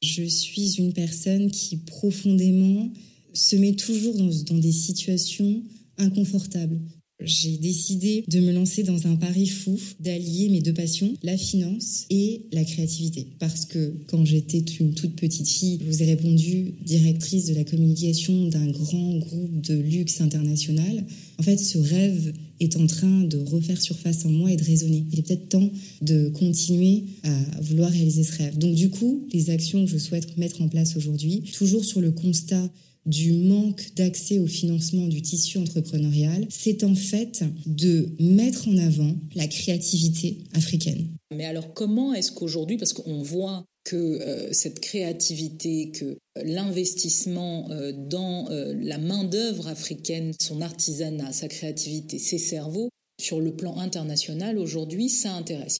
Je 0.01 0.23
suis 0.23 0.75
une 0.77 0.93
personne 0.93 1.51
qui 1.51 1.77
profondément 1.77 2.91
se 3.33 3.55
met 3.55 3.73
toujours 3.73 4.15
dans, 4.15 4.29
dans 4.47 4.57
des 4.57 4.71
situations 4.71 5.63
inconfortable. 6.01 6.79
j'ai 7.23 7.57
décidé 7.57 8.23
de 8.27 8.39
me 8.39 8.51
lancer 8.51 8.83
dans 8.83 9.07
un 9.07 9.15
pari 9.15 9.47
fou, 9.47 9.77
d'allier 9.99 10.49
mes 10.49 10.61
deux 10.61 10.73
passions, 10.73 11.13
la 11.23 11.37
finance 11.37 12.05
et 12.09 12.47
la 12.51 12.63
créativité. 12.63 13.27
Parce 13.39 13.65
que 13.65 13.93
quand 14.07 14.25
j'étais 14.25 14.63
une 14.79 14.93
toute 14.93 15.15
petite 15.15 15.47
fille, 15.47 15.79
je 15.81 15.85
vous 15.85 16.01
ai 16.03 16.05
répondu 16.05 16.73
directrice 16.83 17.45
de 17.45 17.53
la 17.53 17.63
communication 17.63 18.47
d'un 18.47 18.67
grand 18.71 19.17
groupe 19.17 19.61
de 19.61 19.75
luxe 19.75 20.21
international. 20.21 21.05
En 21.37 21.43
fait, 21.43 21.57
ce 21.57 21.77
rêve 21.77 22.33
est 22.59 22.75
en 22.77 22.87
train 22.87 23.23
de 23.23 23.37
refaire 23.37 23.81
surface 23.81 24.25
en 24.25 24.29
moi 24.29 24.51
et 24.51 24.55
de 24.55 24.63
résonner. 24.63 25.05
Il 25.11 25.19
est 25.19 25.23
peut-être 25.23 25.49
temps 25.49 25.71
de 26.01 26.29
continuer 26.29 27.05
à 27.23 27.61
vouloir 27.61 27.91
réaliser 27.91 28.23
ce 28.23 28.37
rêve. 28.37 28.57
Donc 28.57 28.75
du 28.75 28.89
coup, 28.89 29.27
les 29.33 29.49
actions 29.49 29.83
que 29.85 29.91
je 29.91 29.97
souhaite 29.97 30.37
mettre 30.37 30.61
en 30.61 30.67
place 30.67 30.95
aujourd'hui, 30.95 31.43
toujours 31.53 31.85
sur 31.85 32.01
le 32.01 32.11
constat 32.11 32.69
du 33.05 33.33
manque 33.33 33.93
d'accès 33.95 34.39
au 34.39 34.47
financement 34.47 35.07
du 35.07 35.21
tissu 35.21 35.57
entrepreneurial, 35.57 36.45
c'est 36.49 36.83
en 36.83 36.95
fait 36.95 37.43
de 37.65 38.09
mettre 38.19 38.67
en 38.67 38.77
avant 38.77 39.15
la 39.35 39.47
créativité 39.47 40.39
africaine. 40.53 41.07
Mais 41.35 41.45
alors 41.45 41.73
comment 41.73 42.13
est-ce 42.13 42.31
qu'aujourd'hui, 42.31 42.77
parce 42.77 42.93
qu'on 42.93 43.21
voit 43.21 43.65
que 43.83 43.95
euh, 43.95 44.53
cette 44.53 44.79
créativité, 44.79 45.91
que 45.91 46.17
l'investissement 46.43 47.69
euh, 47.71 47.91
dans 47.91 48.49
euh, 48.51 48.75
la 48.79 48.97
main-d'œuvre 48.97 49.67
africaine, 49.67 50.33
son 50.39 50.61
artisanat, 50.61 51.33
sa 51.33 51.47
créativité, 51.47 52.19
ses 52.19 52.37
cerveaux, 52.37 52.89
sur 53.19 53.39
le 53.39 53.55
plan 53.55 53.77
international 53.77 54.57
aujourd'hui, 54.57 55.09
ça 55.09 55.33
intéresse. 55.33 55.77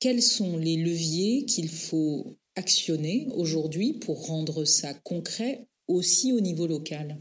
Quels 0.00 0.22
sont 0.22 0.56
les 0.56 0.76
leviers 0.76 1.44
qu'il 1.44 1.68
faut 1.68 2.36
actionner 2.56 3.28
aujourd'hui 3.34 3.94
pour 3.94 4.26
rendre 4.26 4.64
ça 4.64 4.94
concret 4.94 5.66
aussi 5.90 6.32
au 6.32 6.40
niveau 6.40 6.66
local 6.66 7.18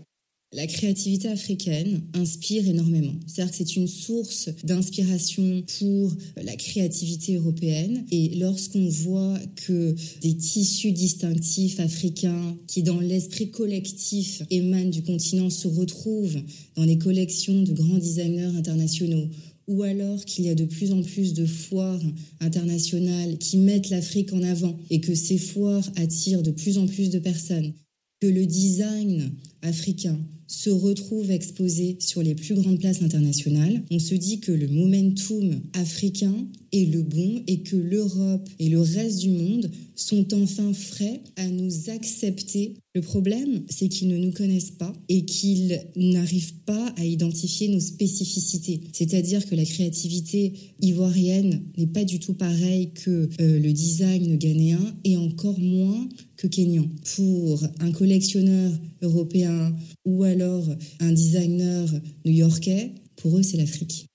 la 0.52 0.66
créativité 0.66 1.28
africaine 1.28 2.02
inspire 2.16 2.68
énormément. 2.68 3.14
C'est-à-dire 3.28 3.52
que 3.52 3.58
c'est 3.58 3.76
une 3.76 3.88
source 3.88 4.50
d'inspiration 4.64 5.64
pour 5.78 6.12
la 6.44 6.56
créativité 6.56 7.36
européenne. 7.36 8.04
Et 8.10 8.36
lorsqu'on 8.36 8.88
voit 8.88 9.38
que 9.68 9.96
des 10.22 10.36
tissus 10.36 10.92
distinctifs 10.92 11.80
africains 11.80 12.58
qui, 12.66 12.82
dans 12.82 13.00
l'esprit 13.00 13.52
collectif, 13.52 14.42
émanent 14.50 14.90
du 14.90 15.04
continent, 15.04 15.52
se 15.52 15.68
retrouvent 15.68 16.42
dans 16.76 16.84
les 16.84 16.98
collections 16.98 17.62
de 17.62 17.74
grands 17.74 18.00
designers 18.00 18.58
internationaux, 18.58 19.30
ou 19.68 19.84
alors 19.84 20.26
qu'il 20.26 20.46
y 20.46 20.50
a 20.50 20.56
de 20.56 20.66
plus 20.66 20.92
en 20.92 21.04
plus 21.04 21.36
de 21.36 21.46
foires 21.46 22.02
internationales 22.40 23.38
qui 23.38 23.58
mettent 23.58 23.92
l'Afrique 23.92 24.34
en 24.34 24.42
avant 24.42 24.76
et 24.90 25.00
que 25.00 25.14
ces 25.14 25.38
foires 25.38 25.88
attirent 25.96 26.42
de 26.42 26.50
plus 26.50 26.80
en 26.80 26.88
plus 26.88 27.12
de 27.12 27.20
personnes, 27.20 27.74
que 28.20 28.28
le 28.28 28.46
design 28.46 29.32
africain 29.62 30.20
se 30.50 30.72
retrouve 30.72 31.30
exposé 31.30 31.98
sur 32.00 32.24
les 32.24 32.34
plus 32.34 32.56
grandes 32.56 32.80
places 32.80 33.04
internationales, 33.04 33.84
on 33.92 34.00
se 34.00 34.16
dit 34.16 34.40
que 34.40 34.52
le 34.52 34.68
momentum 34.68 35.62
africain 35.74 36.36
est 36.72 36.92
le 36.92 37.04
bon 37.04 37.44
et 37.46 37.60
que 37.60 37.76
l'Europe 37.76 38.50
et 38.58 38.70
le 38.70 38.82
reste 38.82 39.20
du 39.20 39.30
monde 39.30 39.70
sont 39.96 40.34
enfin 40.34 40.74
frais 40.74 41.22
à 41.36 41.48
nous 41.48 41.90
accepter. 41.90 42.74
Le 42.96 43.02
problème, 43.02 43.64
c'est 43.70 43.90
qu'ils 43.90 44.08
ne 44.08 44.18
nous 44.18 44.32
connaissent 44.32 44.72
pas 44.72 44.92
et 45.08 45.24
qu'ils 45.26 45.82
n'arrivent 45.96 46.56
pas 46.66 46.94
à 46.98 47.06
identifier 47.06 47.68
nos 47.68 47.80
spécificités. 47.80 48.82
C'est-à-dire 48.92 49.46
que 49.46 49.54
la 49.54 49.66
créativité 49.66 50.54
ivoirienne 50.82 51.62
n'est 51.78 51.88
pas 51.88 52.06
du 52.06 52.20
tout 52.20 52.34
pareille 52.34 52.92
que 52.94 53.30
euh, 53.40 53.60
le 53.60 53.72
design 53.72 54.36
ghanéen 54.38 54.96
et 55.04 55.18
encore 55.18 55.60
moins 55.60 56.10
que 56.40 56.48
kenyan. 56.48 56.90
Pour 57.16 57.62
un 57.80 57.92
collectionneur 57.92 58.72
européen 59.02 59.76
ou 60.06 60.24
alors 60.24 60.66
un 61.00 61.12
designer 61.12 61.88
new-yorkais, 62.26 62.92
pour 63.18 63.38
eux, 63.38 63.44
c'est 63.44 63.58
l'Afrique. 63.58 64.06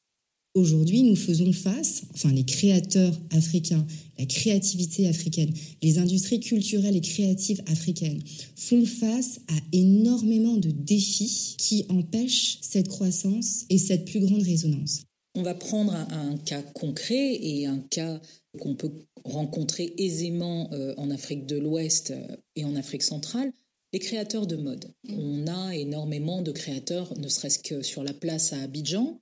Aujourd'hui, 0.54 1.02
nous 1.02 1.16
faisons 1.16 1.52
face, 1.52 2.04
enfin 2.14 2.32
les 2.32 2.44
créateurs 2.44 3.20
africains, 3.30 3.84
la 4.18 4.24
créativité 4.24 5.08
africaine, 5.08 5.52
les 5.82 5.98
industries 5.98 6.40
culturelles 6.40 6.96
et 6.96 7.00
créatives 7.00 7.60
africaines 7.66 8.22
font 8.54 8.86
face 8.86 9.40
à 9.48 9.56
énormément 9.72 10.56
de 10.56 10.70
défis 10.70 11.56
qui 11.58 11.84
empêchent 11.88 12.58
cette 12.62 12.88
croissance 12.88 13.64
et 13.68 13.78
cette 13.78 14.04
plus 14.04 14.20
grande 14.20 14.42
résonance. 14.42 15.02
On 15.34 15.42
va 15.42 15.54
prendre 15.54 15.92
un, 15.92 16.36
cas 16.36 16.62
concret 16.62 17.34
et 17.42 17.66
un 17.66 17.80
cas 17.90 18.20
qu'on 18.60 18.74
peut 18.74 18.92
rencontrer 19.24 19.94
aisément 19.98 20.68
euh, 20.72 20.94
en 20.96 21.10
Afrique 21.10 21.46
de 21.46 21.56
l'Ouest 21.56 22.10
euh, 22.10 22.36
et 22.56 22.64
en 22.64 22.76
Afrique 22.76 23.02
centrale. 23.02 23.52
Les 23.92 24.00
créateurs 24.00 24.46
de 24.46 24.56
mode. 24.56 24.92
On 25.08 25.46
a 25.46 25.76
énormément 25.76 26.42
de 26.42 26.50
créateurs, 26.50 27.16
ne 27.18 27.28
serait-ce 27.28 27.60
que 27.60 27.82
sur 27.82 28.02
la 28.02 28.12
place 28.12 28.52
à 28.52 28.60
Abidjan, 28.60 29.20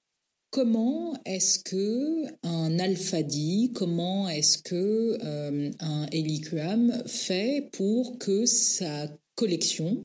Comment 0.53 1.15
est-ce 1.25 1.61
que 1.61 2.27
un 2.43 2.79
Alphadi, 2.79 3.73
comment 3.75 4.29
est-ce 4.29 4.59
que 4.59 5.17
euh, 5.25 5.71
un 5.81 6.07
Eliquam 6.13 6.93
fait 7.07 7.71
pour 7.73 8.19
que 8.19 8.45
sa 8.45 9.09
collection 9.35 10.03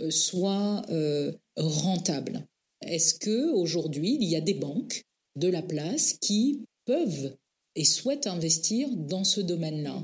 euh, 0.00 0.12
soit 0.12 0.84
euh, 0.90 1.32
rentable? 1.56 2.46
Est-ce 2.80 3.14
que 3.14 3.50
aujourd'hui 3.50 4.18
il 4.20 4.28
y 4.28 4.36
a 4.36 4.40
des 4.40 4.54
banques 4.54 5.02
de 5.34 5.48
la 5.48 5.62
place 5.62 6.12
qui 6.12 6.64
peuvent 6.84 7.34
et 7.76 7.84
souhaitent 7.84 8.26
investir 8.26 8.88
dans 8.94 9.24
ce 9.24 9.40
domaine-là 9.40 10.02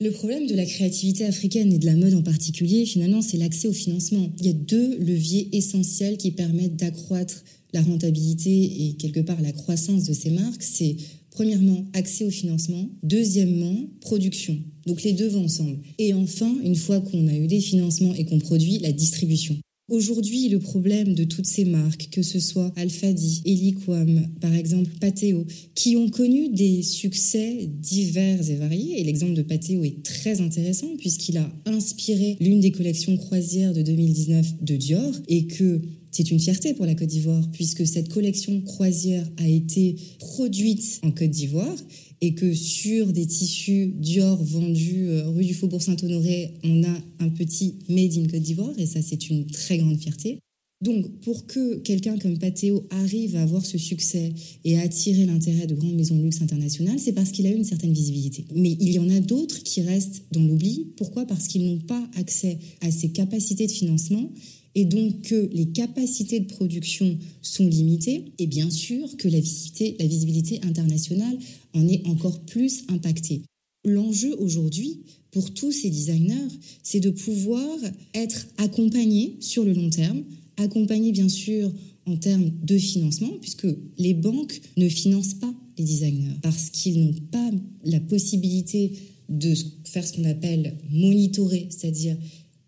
le 0.00 0.10
problème 0.10 0.46
de 0.46 0.54
la 0.54 0.66
créativité 0.66 1.24
africaine 1.24 1.72
et 1.72 1.78
de 1.78 1.86
la 1.86 1.94
mode 1.94 2.14
en 2.14 2.22
particulier, 2.22 2.84
finalement, 2.84 3.22
c'est 3.22 3.38
l'accès 3.38 3.68
au 3.68 3.72
financement. 3.72 4.28
Il 4.38 4.46
y 4.46 4.50
a 4.50 4.52
deux 4.52 4.98
leviers 4.98 5.56
essentiels 5.56 6.18
qui 6.18 6.32
permettent 6.32 6.76
d'accroître 6.76 7.44
la 7.72 7.80
rentabilité 7.80 8.50
et 8.86 8.96
quelque 8.96 9.20
part 9.20 9.40
la 9.40 9.52
croissance 9.52 10.04
de 10.04 10.12
ces 10.12 10.30
marques, 10.30 10.62
c'est 10.62 10.96
premièrement 11.30 11.84
accès 11.92 12.24
au 12.24 12.30
financement, 12.30 12.88
deuxièmement 13.02 13.76
production. 14.00 14.58
Donc 14.86 15.02
les 15.02 15.12
deux 15.12 15.28
vont 15.28 15.44
ensemble. 15.44 15.78
Et 15.98 16.12
enfin, 16.12 16.54
une 16.62 16.76
fois 16.76 17.00
qu'on 17.00 17.26
a 17.26 17.34
eu 17.34 17.46
des 17.46 17.60
financements 17.60 18.14
et 18.14 18.24
qu'on 18.24 18.38
produit, 18.38 18.78
la 18.78 18.92
distribution. 18.92 19.56
Aujourd'hui, 19.90 20.48
le 20.48 20.60
problème 20.60 21.14
de 21.14 21.24
toutes 21.24 21.44
ces 21.44 21.66
marques, 21.66 22.08
que 22.10 22.22
ce 22.22 22.40
soit 22.40 22.72
Alphadi, 22.74 23.42
Eliquam, 23.44 24.28
par 24.40 24.54
exemple 24.54 24.90
Pateo, 24.98 25.44
qui 25.74 25.94
ont 25.96 26.08
connu 26.08 26.48
des 26.48 26.82
succès 26.82 27.68
divers 27.68 28.48
et 28.48 28.54
variés, 28.56 28.98
et 28.98 29.04
l'exemple 29.04 29.34
de 29.34 29.42
Pateo 29.42 29.84
est 29.84 30.02
très 30.02 30.40
intéressant 30.40 30.96
puisqu'il 30.96 31.36
a 31.36 31.52
inspiré 31.66 32.38
l'une 32.40 32.60
des 32.60 32.70
collections 32.70 33.14
croisières 33.18 33.74
de 33.74 33.82
2019 33.82 34.62
de 34.62 34.76
Dior, 34.76 35.12
et 35.28 35.48
que 35.48 35.82
c'est 36.14 36.30
une 36.30 36.38
fierté 36.38 36.74
pour 36.74 36.86
la 36.86 36.94
Côte 36.94 37.08
d'Ivoire, 37.08 37.50
puisque 37.50 37.84
cette 37.84 38.08
collection 38.08 38.60
croisière 38.60 39.28
a 39.36 39.48
été 39.48 39.96
produite 40.20 41.00
en 41.02 41.10
Côte 41.10 41.30
d'Ivoire 41.30 41.76
et 42.20 42.34
que 42.34 42.54
sur 42.54 43.12
des 43.12 43.26
tissus 43.26 43.92
Dior 43.96 44.42
vendus 44.42 45.08
euh, 45.08 45.28
rue 45.30 45.44
du 45.44 45.54
Faubourg 45.54 45.82
Saint-Honoré, 45.82 46.52
on 46.62 46.84
a 46.84 47.02
un 47.18 47.28
petit 47.30 47.74
Made 47.88 48.16
in 48.16 48.28
Côte 48.28 48.42
d'Ivoire, 48.42 48.72
et 48.78 48.86
ça 48.86 49.02
c'est 49.02 49.28
une 49.28 49.46
très 49.46 49.78
grande 49.78 49.98
fierté. 49.98 50.38
Donc, 50.80 51.20
pour 51.20 51.46
que 51.46 51.78
quelqu'un 51.78 52.16
comme 52.18 52.38
Pateo 52.38 52.86
arrive 52.90 53.34
à 53.34 53.42
avoir 53.42 53.66
ce 53.66 53.78
succès 53.78 54.32
et 54.64 54.78
à 54.78 54.82
attirer 54.82 55.26
l'intérêt 55.26 55.66
de 55.66 55.74
grandes 55.74 55.94
maisons 55.94 56.16
de 56.16 56.22
luxe 56.22 56.42
internationales, 56.42 56.98
c'est 56.98 57.12
parce 57.12 57.32
qu'il 57.32 57.46
a 57.46 57.50
une 57.50 57.64
certaine 57.64 57.92
visibilité. 57.92 58.44
Mais 58.54 58.76
il 58.78 58.92
y 58.92 58.98
en 59.00 59.08
a 59.08 59.18
d'autres 59.18 59.62
qui 59.62 59.80
restent 59.80 60.22
dans 60.30 60.44
l'oubli. 60.44 60.92
Pourquoi? 60.96 61.26
Parce 61.26 61.48
qu'ils 61.48 61.64
n'ont 61.64 61.78
pas 61.80 62.06
accès 62.16 62.58
à 62.82 62.90
ces 62.90 63.08
capacités 63.08 63.66
de 63.66 63.72
financement 63.72 64.30
et 64.74 64.84
donc 64.84 65.22
que 65.22 65.48
les 65.52 65.66
capacités 65.66 66.40
de 66.40 66.52
production 66.52 67.16
sont 67.42 67.66
limitées, 67.66 68.32
et 68.38 68.46
bien 68.46 68.70
sûr 68.70 69.16
que 69.16 69.28
la 69.28 69.40
visibilité, 69.40 70.60
internationale 70.62 71.36
en 71.74 71.86
est 71.88 72.06
encore 72.06 72.40
plus 72.40 72.84
impactée. 72.88 73.42
L'enjeu 73.84 74.34
aujourd'hui 74.38 75.00
pour 75.30 75.52
tous 75.52 75.72
ces 75.72 75.90
designers, 75.90 76.48
c'est 76.82 77.00
de 77.00 77.10
pouvoir 77.10 77.76
être 78.14 78.46
accompagnés 78.56 79.36
sur 79.40 79.64
le 79.64 79.72
long 79.72 79.90
terme, 79.90 80.22
accompagnés 80.56 81.12
bien 81.12 81.28
sûr 81.28 81.72
en 82.06 82.16
termes 82.16 82.50
de 82.62 82.78
financement, 82.78 83.32
puisque 83.40 83.66
les 83.98 84.14
banques 84.14 84.60
ne 84.76 84.88
financent 84.88 85.34
pas 85.34 85.52
les 85.76 85.84
designers 85.84 86.36
parce 86.42 86.70
qu'ils 86.70 87.00
n'ont 87.00 87.14
pas 87.30 87.50
la 87.84 88.00
possibilité 88.00 88.92
de 89.28 89.54
faire 89.84 90.06
ce 90.06 90.12
qu'on 90.12 90.24
appelle 90.24 90.74
monitorer, 90.90 91.66
c'est-à-dire 91.70 92.16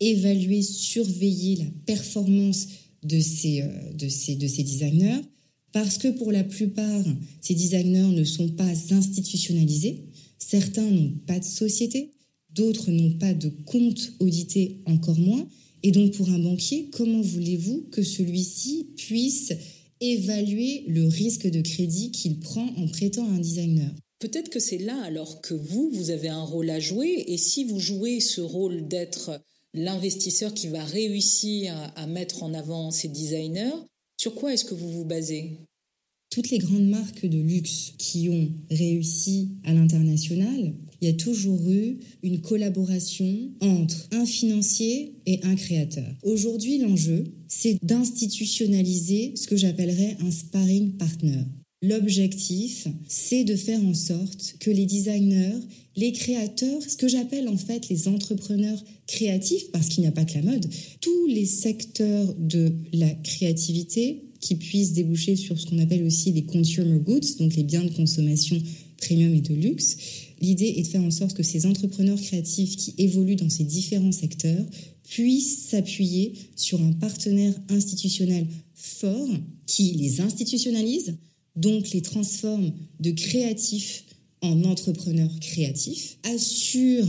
évaluer, 0.00 0.62
surveiller 0.62 1.56
la 1.56 1.70
performance 1.86 2.68
de 3.02 3.20
ces, 3.20 3.62
euh, 3.62 3.92
de 3.94 4.08
ces, 4.08 4.36
de 4.36 4.46
ces 4.46 4.62
designers, 4.62 5.22
parce 5.72 5.98
que 5.98 6.08
pour 6.08 6.32
la 6.32 6.44
plupart, 6.44 7.04
ces 7.40 7.54
designers 7.54 8.12
ne 8.12 8.24
sont 8.24 8.48
pas 8.48 8.72
institutionnalisés. 8.90 10.04
Certains 10.38 10.90
n'ont 10.90 11.12
pas 11.26 11.38
de 11.38 11.44
société, 11.44 12.12
d'autres 12.54 12.90
n'ont 12.90 13.12
pas 13.18 13.34
de 13.34 13.50
compte 13.66 14.12
audité, 14.20 14.80
encore 14.86 15.18
moins. 15.18 15.46
Et 15.82 15.92
donc 15.92 16.12
pour 16.12 16.30
un 16.30 16.38
banquier, 16.38 16.88
comment 16.92 17.20
voulez-vous 17.20 17.88
que 17.90 18.02
celui-ci 18.02 18.88
puisse 18.96 19.52
évaluer 20.00 20.84
le 20.88 21.06
risque 21.06 21.46
de 21.46 21.60
crédit 21.60 22.10
qu'il 22.10 22.38
prend 22.38 22.66
en 22.76 22.86
prêtant 22.88 23.26
à 23.26 23.32
un 23.32 23.40
designer? 23.40 23.94
Peut-être 24.18 24.48
que 24.48 24.60
c'est 24.60 24.78
là 24.78 24.98
alors 25.02 25.42
que 25.42 25.52
vous, 25.52 25.90
vous 25.92 26.10
avez 26.10 26.28
un 26.28 26.42
rôle 26.42 26.70
à 26.70 26.80
jouer, 26.80 27.24
et 27.28 27.36
si 27.36 27.64
vous 27.64 27.78
jouez 27.78 28.20
ce 28.20 28.40
rôle 28.40 28.88
d'être 28.88 29.42
l'investisseur 29.76 30.54
qui 30.54 30.68
va 30.68 30.84
réussir 30.84 31.74
à 31.96 32.06
mettre 32.06 32.42
en 32.42 32.54
avant 32.54 32.90
ces 32.90 33.08
designers, 33.08 33.74
sur 34.20 34.34
quoi 34.34 34.52
est-ce 34.52 34.64
que 34.64 34.74
vous 34.74 34.90
vous 34.90 35.04
basez? 35.04 35.58
Toutes 36.30 36.50
les 36.50 36.58
grandes 36.58 36.88
marques 36.88 37.24
de 37.24 37.38
luxe 37.38 37.92
qui 37.98 38.28
ont 38.28 38.50
réussi 38.70 39.50
à 39.64 39.72
l'international, 39.72 40.74
il 41.00 41.08
y 41.08 41.10
a 41.10 41.14
toujours 41.14 41.70
eu 41.70 41.98
une 42.22 42.40
collaboration 42.40 43.50
entre 43.60 44.08
un 44.12 44.26
financier 44.26 45.14
et 45.26 45.40
un 45.44 45.54
créateur. 45.54 46.10
Aujourd'hui, 46.22 46.78
l'enjeu, 46.78 47.24
c'est 47.48 47.78
d'institutionnaliser 47.82 49.34
ce 49.36 49.46
que 49.46 49.56
j'appellerais 49.56 50.16
un 50.20 50.30
sparring 50.30 50.96
partner. 50.96 51.44
L'objectif, 51.82 52.88
c'est 53.06 53.44
de 53.44 53.54
faire 53.54 53.82
en 53.84 53.92
sorte 53.92 54.56
que 54.60 54.70
les 54.70 54.86
designers, 54.86 55.60
les 55.94 56.12
créateurs, 56.12 56.82
ce 56.82 56.96
que 56.96 57.06
j'appelle 57.06 57.48
en 57.48 57.56
fait 57.56 57.88
les 57.90 58.08
entrepreneurs 58.08 58.82
créatifs, 59.06 59.70
parce 59.72 59.88
qu'il 59.88 60.00
n'y 60.00 60.08
a 60.08 60.12
pas 60.12 60.24
que 60.24 60.34
la 60.34 60.42
mode, 60.42 60.66
tous 61.00 61.26
les 61.26 61.44
secteurs 61.44 62.34
de 62.38 62.72
la 62.92 63.10
créativité 63.10 64.22
qui 64.40 64.54
puissent 64.54 64.94
déboucher 64.94 65.36
sur 65.36 65.58
ce 65.60 65.66
qu'on 65.66 65.78
appelle 65.78 66.04
aussi 66.04 66.32
les 66.32 66.44
consumer 66.44 66.98
goods, 66.98 67.36
donc 67.38 67.54
les 67.56 67.62
biens 67.62 67.84
de 67.84 67.90
consommation 67.90 68.60
premium 68.96 69.34
et 69.34 69.40
de 69.40 69.54
luxe. 69.54 69.96
L'idée 70.40 70.74
est 70.78 70.82
de 70.82 70.88
faire 70.88 71.04
en 71.04 71.10
sorte 71.10 71.36
que 71.36 71.42
ces 71.42 71.66
entrepreneurs 71.66 72.20
créatifs 72.20 72.76
qui 72.76 72.94
évoluent 72.98 73.36
dans 73.36 73.50
ces 73.50 73.64
différents 73.64 74.12
secteurs 74.12 74.64
puissent 75.08 75.68
s'appuyer 75.68 76.32
sur 76.56 76.80
un 76.82 76.92
partenaire 76.92 77.54
institutionnel 77.68 78.46
fort 78.74 79.28
qui 79.66 79.92
les 79.92 80.20
institutionnalise, 80.20 81.16
donc 81.56 81.90
les 81.90 82.02
transforme 82.02 82.72
de 83.00 83.10
créatifs 83.10 84.04
en 84.42 84.64
entrepreneurs 84.64 85.40
créatifs, 85.40 86.18
assure 86.24 87.06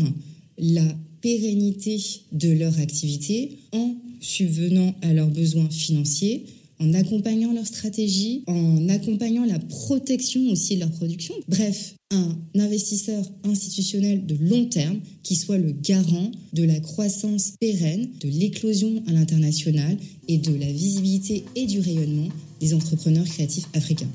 la 0.57 0.87
pérennité 1.21 1.99
de 2.31 2.51
leur 2.51 2.79
activité 2.79 3.57
en 3.73 3.95
subvenant 4.19 4.95
à 5.01 5.13
leurs 5.13 5.29
besoins 5.29 5.69
financiers, 5.69 6.45
en 6.79 6.93
accompagnant 6.93 7.53
leur 7.53 7.65
stratégie, 7.65 8.43
en 8.47 8.87
accompagnant 8.89 9.45
la 9.45 9.59
protection 9.59 10.49
aussi 10.49 10.75
de 10.75 10.81
leur 10.81 10.91
production. 10.91 11.33
Bref, 11.47 11.95
un 12.11 12.37
investisseur 12.55 13.25
institutionnel 13.43 14.25
de 14.25 14.35
long 14.35 14.65
terme 14.65 14.99
qui 15.23 15.35
soit 15.35 15.57
le 15.57 15.71
garant 15.71 16.31
de 16.53 16.63
la 16.63 16.79
croissance 16.79 17.53
pérenne, 17.59 18.07
de 18.21 18.29
l'éclosion 18.29 19.03
à 19.07 19.11
l'international 19.11 19.97
et 20.27 20.37
de 20.37 20.53
la 20.53 20.71
visibilité 20.71 21.45
et 21.55 21.65
du 21.65 21.79
rayonnement 21.79 22.29
des 22.59 22.73
entrepreneurs 22.73 23.25
créatifs 23.25 23.67
africains. 23.73 24.09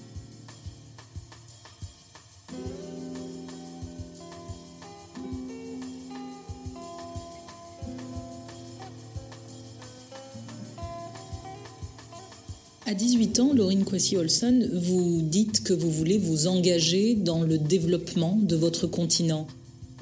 À 12.92 12.94
18 12.94 13.40
ans, 13.40 13.54
Laurine 13.54 13.86
Kwasi-Olson, 13.86 14.68
vous 14.74 15.22
dites 15.22 15.64
que 15.64 15.72
vous 15.72 15.90
voulez 15.90 16.18
vous 16.18 16.46
engager 16.46 17.14
dans 17.14 17.40
le 17.40 17.56
développement 17.56 18.38
de 18.42 18.54
votre 18.54 18.86
continent. 18.86 19.46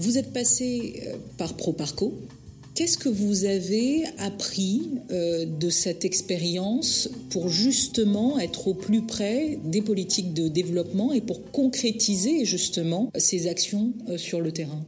Vous 0.00 0.18
êtes 0.18 0.32
passé 0.32 1.00
euh, 1.06 1.14
par 1.38 1.54
ProParco. 1.54 2.18
Qu'est-ce 2.74 2.98
que 2.98 3.08
vous 3.08 3.44
avez 3.44 4.06
appris 4.18 4.88
euh, 5.12 5.46
de 5.46 5.70
cette 5.70 6.04
expérience 6.04 7.08
pour 7.28 7.48
justement 7.48 8.40
être 8.40 8.66
au 8.66 8.74
plus 8.74 9.02
près 9.02 9.60
des 9.64 9.82
politiques 9.82 10.34
de 10.34 10.48
développement 10.48 11.12
et 11.12 11.20
pour 11.20 11.48
concrétiser 11.52 12.44
justement 12.44 13.12
ces 13.16 13.46
actions 13.46 13.92
euh, 14.08 14.18
sur 14.18 14.40
le 14.40 14.50
terrain? 14.50 14.84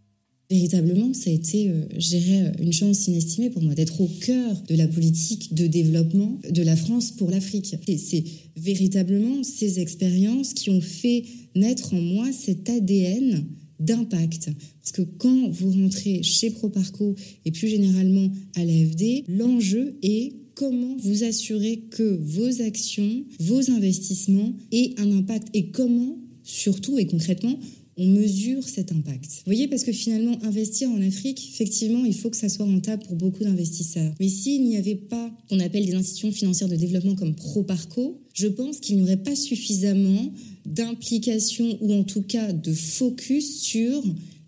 Véritablement, 0.52 1.14
ça 1.14 1.30
a 1.30 1.32
été, 1.32 1.70
euh, 1.70 2.52
une 2.60 2.74
chance 2.74 3.08
inestimée 3.08 3.48
pour 3.48 3.62
moi 3.62 3.74
d'être 3.74 4.02
au 4.02 4.06
cœur 4.06 4.62
de 4.68 4.74
la 4.74 4.86
politique 4.86 5.54
de 5.54 5.66
développement 5.66 6.38
de 6.50 6.60
la 6.60 6.76
France 6.76 7.10
pour 7.12 7.30
l'Afrique. 7.30 7.74
Et 7.88 7.96
c'est 7.96 8.22
véritablement 8.58 9.42
ces 9.42 9.80
expériences 9.80 10.52
qui 10.52 10.68
ont 10.68 10.82
fait 10.82 11.24
naître 11.56 11.94
en 11.94 12.00
moi 12.02 12.30
cet 12.32 12.68
ADN 12.68 13.46
d'impact. 13.80 14.50
Parce 14.82 14.92
que 14.92 15.00
quand 15.16 15.48
vous 15.48 15.70
rentrez 15.70 16.22
chez 16.22 16.50
ProParco 16.50 17.14
et 17.46 17.50
plus 17.50 17.68
généralement 17.68 18.30
à 18.54 18.62
l'AFD, 18.62 19.24
l'enjeu 19.28 19.96
est 20.02 20.34
comment 20.52 20.98
vous 20.98 21.24
assurer 21.24 21.84
que 21.88 22.20
vos 22.20 22.60
actions, 22.60 23.24
vos 23.40 23.70
investissements 23.70 24.52
aient 24.70 24.92
un 24.98 25.12
impact 25.12 25.48
et 25.54 25.70
comment, 25.70 26.18
surtout 26.42 26.98
et 26.98 27.06
concrètement, 27.06 27.58
on 27.96 28.06
mesure 28.06 28.66
cet 28.68 28.92
impact. 28.92 29.24
Vous 29.24 29.42
voyez, 29.46 29.68
parce 29.68 29.84
que 29.84 29.92
finalement, 29.92 30.38
investir 30.42 30.88
en 30.90 31.00
Afrique, 31.00 31.50
effectivement, 31.52 32.04
il 32.04 32.14
faut 32.14 32.30
que 32.30 32.36
ça 32.36 32.48
soit 32.48 32.64
rentable 32.64 33.02
pour 33.04 33.16
beaucoup 33.16 33.44
d'investisseurs. 33.44 34.14
Mais 34.20 34.28
s'il 34.28 34.64
n'y 34.64 34.76
avait 34.76 34.94
pas 34.94 35.30
qu'on 35.48 35.60
appelle 35.60 35.86
des 35.86 35.94
institutions 35.94 36.32
financières 36.32 36.68
de 36.68 36.76
développement 36.76 37.14
comme 37.14 37.34
ProParco, 37.34 38.20
je 38.34 38.48
pense 38.48 38.78
qu'il 38.78 38.96
n'y 38.96 39.02
aurait 39.02 39.22
pas 39.22 39.36
suffisamment 39.36 40.32
d'implication 40.64 41.76
ou 41.80 41.92
en 41.92 42.04
tout 42.04 42.22
cas 42.22 42.52
de 42.52 42.72
focus 42.72 43.60
sur 43.60 44.02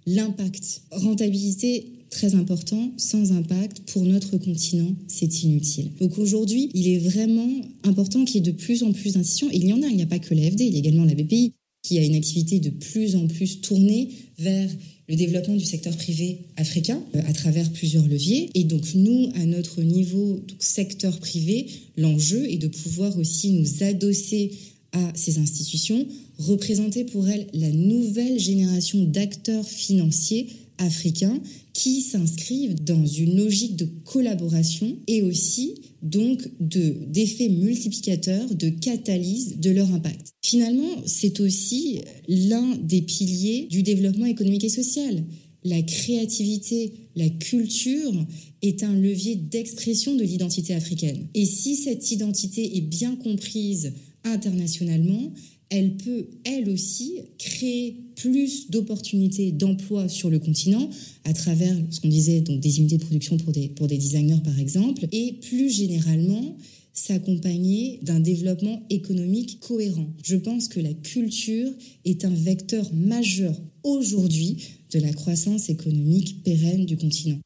l'impact. 0.06 0.82
Rentabilité 0.90 1.90
très 2.14 2.34
important, 2.36 2.92
sans 2.96 3.32
impact 3.32 3.80
pour 3.90 4.04
notre 4.04 4.38
continent, 4.38 4.94
c'est 5.08 5.42
inutile. 5.42 5.90
Donc 6.00 6.18
aujourd'hui, 6.18 6.70
il 6.72 6.88
est 6.88 6.98
vraiment 6.98 7.50
important 7.82 8.24
qu'il 8.24 8.36
y 8.36 8.38
ait 8.38 8.52
de 8.52 8.56
plus 8.56 8.84
en 8.84 8.92
plus 8.92 9.14
d'institutions. 9.14 9.48
Il 9.52 9.66
y 9.66 9.72
en 9.72 9.82
a, 9.82 9.88
il 9.88 9.96
n'y 9.96 10.02
a 10.02 10.06
pas 10.06 10.20
que 10.20 10.32
l'AFD, 10.32 10.60
il 10.60 10.72
y 10.72 10.76
a 10.76 10.78
également 10.78 11.04
la 11.04 11.14
BPI, 11.14 11.54
qui 11.84 11.98
a 11.98 12.02
une 12.02 12.16
activité 12.16 12.58
de 12.58 12.70
plus 12.70 13.14
en 13.14 13.28
plus 13.28 13.60
tournée 13.60 14.08
vers 14.38 14.68
le 15.06 15.16
développement 15.16 15.54
du 15.54 15.64
secteur 15.64 15.94
privé 15.96 16.38
africain 16.56 17.00
euh, 17.14 17.20
à 17.28 17.32
travers 17.32 17.70
plusieurs 17.70 18.08
leviers. 18.08 18.50
Et 18.54 18.64
donc 18.64 18.94
nous, 18.94 19.30
à 19.34 19.44
notre 19.44 19.82
niveau 19.82 20.40
secteur 20.58 21.18
privé, 21.18 21.66
l'enjeu 21.96 22.50
est 22.50 22.56
de 22.56 22.68
pouvoir 22.68 23.16
aussi 23.18 23.50
nous 23.50 23.84
adosser 23.84 24.50
à 24.92 25.12
ces 25.14 25.38
institutions, 25.38 26.06
représenter 26.38 27.04
pour 27.04 27.28
elles 27.28 27.46
la 27.52 27.70
nouvelle 27.70 28.38
génération 28.38 29.04
d'acteurs 29.04 29.68
financiers 29.68 30.46
africains 30.78 31.40
qui 31.72 32.00
s'inscrivent 32.00 32.82
dans 32.82 33.06
une 33.06 33.36
logique 33.36 33.76
de 33.76 33.88
collaboration 34.04 34.96
et 35.06 35.22
aussi 35.22 35.74
donc 36.02 36.48
d'effets 36.60 37.48
multiplicateurs, 37.48 38.54
de 38.54 38.68
catalyse 38.68 39.58
de 39.58 39.70
leur 39.70 39.92
impact. 39.92 40.32
Finalement, 40.42 41.02
c'est 41.06 41.40
aussi 41.40 42.00
l'un 42.28 42.76
des 42.76 43.02
piliers 43.02 43.66
du 43.70 43.82
développement 43.82 44.26
économique 44.26 44.64
et 44.64 44.68
social. 44.68 45.24
La 45.64 45.80
créativité, 45.80 46.92
la 47.16 47.28
culture 47.30 48.26
est 48.60 48.82
un 48.82 48.94
levier 48.94 49.36
d'expression 49.36 50.14
de 50.14 50.22
l'identité 50.22 50.74
africaine. 50.74 51.26
Et 51.34 51.46
si 51.46 51.76
cette 51.76 52.10
identité 52.10 52.76
est 52.76 52.82
bien 52.82 53.16
comprise 53.16 53.92
internationalement, 54.24 55.32
elle 55.74 55.96
peut, 55.96 56.26
elle 56.44 56.70
aussi, 56.70 57.18
créer 57.36 57.96
plus 58.14 58.70
d'opportunités 58.70 59.50
d'emploi 59.50 60.08
sur 60.08 60.30
le 60.30 60.38
continent 60.38 60.88
à 61.24 61.32
travers 61.32 61.76
ce 61.90 62.00
qu'on 62.00 62.08
disait, 62.08 62.42
donc 62.42 62.60
des 62.60 62.78
unités 62.78 62.96
de 62.96 63.02
production 63.02 63.36
pour 63.38 63.52
des, 63.52 63.68
pour 63.68 63.88
des 63.88 63.98
designers 63.98 64.40
par 64.44 64.58
exemple, 64.60 65.06
et 65.10 65.32
plus 65.32 65.70
généralement 65.70 66.56
s'accompagner 66.92 67.98
d'un 68.02 68.20
développement 68.20 68.84
économique 68.88 69.58
cohérent. 69.58 70.06
Je 70.22 70.36
pense 70.36 70.68
que 70.68 70.78
la 70.78 70.94
culture 70.94 71.72
est 72.04 72.24
un 72.24 72.34
vecteur 72.34 72.88
majeur 72.94 73.60
aujourd'hui 73.82 74.58
de 74.92 75.00
la 75.00 75.12
croissance 75.12 75.70
économique 75.70 76.44
pérenne 76.44 76.86
du 76.86 76.96
continent. 76.96 77.40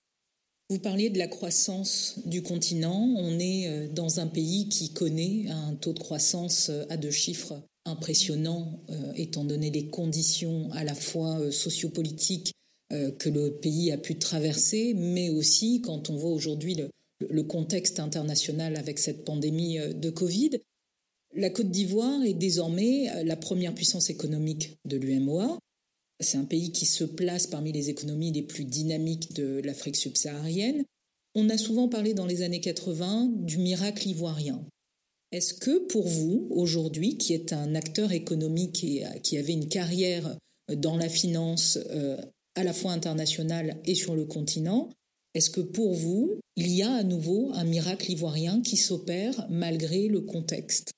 Vous 0.69 0.79
parliez 0.79 1.09
de 1.09 1.17
la 1.17 1.29
croissance 1.29 2.19
du 2.27 2.43
continent. 2.43 3.15
On 3.17 3.39
est 3.39 3.69
euh, 3.69 3.89
dans 3.91 4.21
un 4.21 4.27
pays 4.27 4.69
qui 4.69 4.91
connaît 4.91 5.47
un 5.49 5.75
taux 5.77 5.95
de 5.95 5.99
croissance 5.99 6.69
euh, 6.69 6.85
à 6.91 6.99
deux 6.99 7.11
chiffres 7.11 7.55
impressionnant, 7.89 8.81
euh, 8.91 9.13
étant 9.17 9.45
donné 9.45 9.71
les 9.71 9.89
conditions 9.89 10.71
à 10.73 10.85
la 10.85 10.95
fois 10.95 11.41
euh, 11.41 11.51
sociopolitiques 11.51 12.53
euh, 12.93 13.11
que 13.11 13.29
le 13.29 13.57
pays 13.57 13.91
a 13.91 13.99
pu 13.99 14.19
traverser, 14.19 14.95
mais 14.95 15.31
aussi 15.31 15.81
quand 15.81 16.11
on 16.11 16.17
voit 16.17 16.31
aujourd'hui 16.31 16.77
le, 16.77 17.43
contexte 17.43 17.99
international 17.99 18.77
avec 18.77 18.99
cette 18.99 19.25
pandémie 19.25 19.79
de 19.79 20.11
Covid. 20.11 20.51
La 21.35 21.51
Côte 21.51 21.71
d'Ivoire 21.71 22.23
est 22.25 22.35
désormais 22.35 23.25
la 23.25 23.37
première 23.37 23.75
puissance 23.75 24.09
économique 24.09 24.79
de 24.85 24.97
l'UMOA. 24.97 25.59
C'est 26.21 26.39
un 26.39 26.45
pays 26.45 26.71
qui 26.71 26.87
se 26.87 27.05
place 27.05 27.47
parmi 27.47 27.73
les 27.73 27.91
économies 27.91 28.33
les 28.33 28.43
plus 28.43 28.65
dynamiques 28.65 29.33
de 29.35 29.61
l'Afrique 29.65 29.97
subsaharienne. 29.97 30.85
On 31.35 31.49
a 31.49 31.59
souvent 31.59 31.89
parlé 31.89 32.15
dans 32.15 32.27
les 32.27 32.43
années 32.43 32.61
80 32.61 33.31
du 33.35 33.59
miracle 33.59 34.09
ivoirien. 34.09 34.65
Est-ce 35.31 35.55
que 35.55 35.79
pour 35.87 36.09
vous, 36.09 36.49
aujourd'hui, 36.51 37.19
qui 37.19 37.35
est 37.35 37.53
un 37.53 37.75
acteur 37.75 38.13
économique 38.13 38.83
et 38.83 39.05
euh, 39.05 39.11
qui 39.23 39.37
avait 39.37 39.53
une 39.53 39.69
carrière 39.69 40.37
euh, 40.71 40.77
dans 40.77 40.97
la 40.97 41.09
finance 41.09 41.79
euh, 41.91 42.17
à 42.55 42.65
la 42.65 42.73
fois 42.73 42.93
internationale 42.93 43.77
et 43.85 43.95
sur 43.95 44.15
le 44.15 44.25
continent, 44.25 44.91
est-ce 45.35 45.51
que 45.51 45.61
pour 45.61 45.95
vous, 45.95 46.41
il 46.57 46.69
y 46.69 46.83
a 46.83 46.93
à 46.93 47.03
nouveau 47.03 47.51
un 47.53 47.65
miracle 47.65 48.11
ivoirien 48.11 48.63
qui 48.63 48.77
s'opère 48.77 49.47
malgré 49.51 50.09
le 50.09 50.23
contexte? 50.23 50.93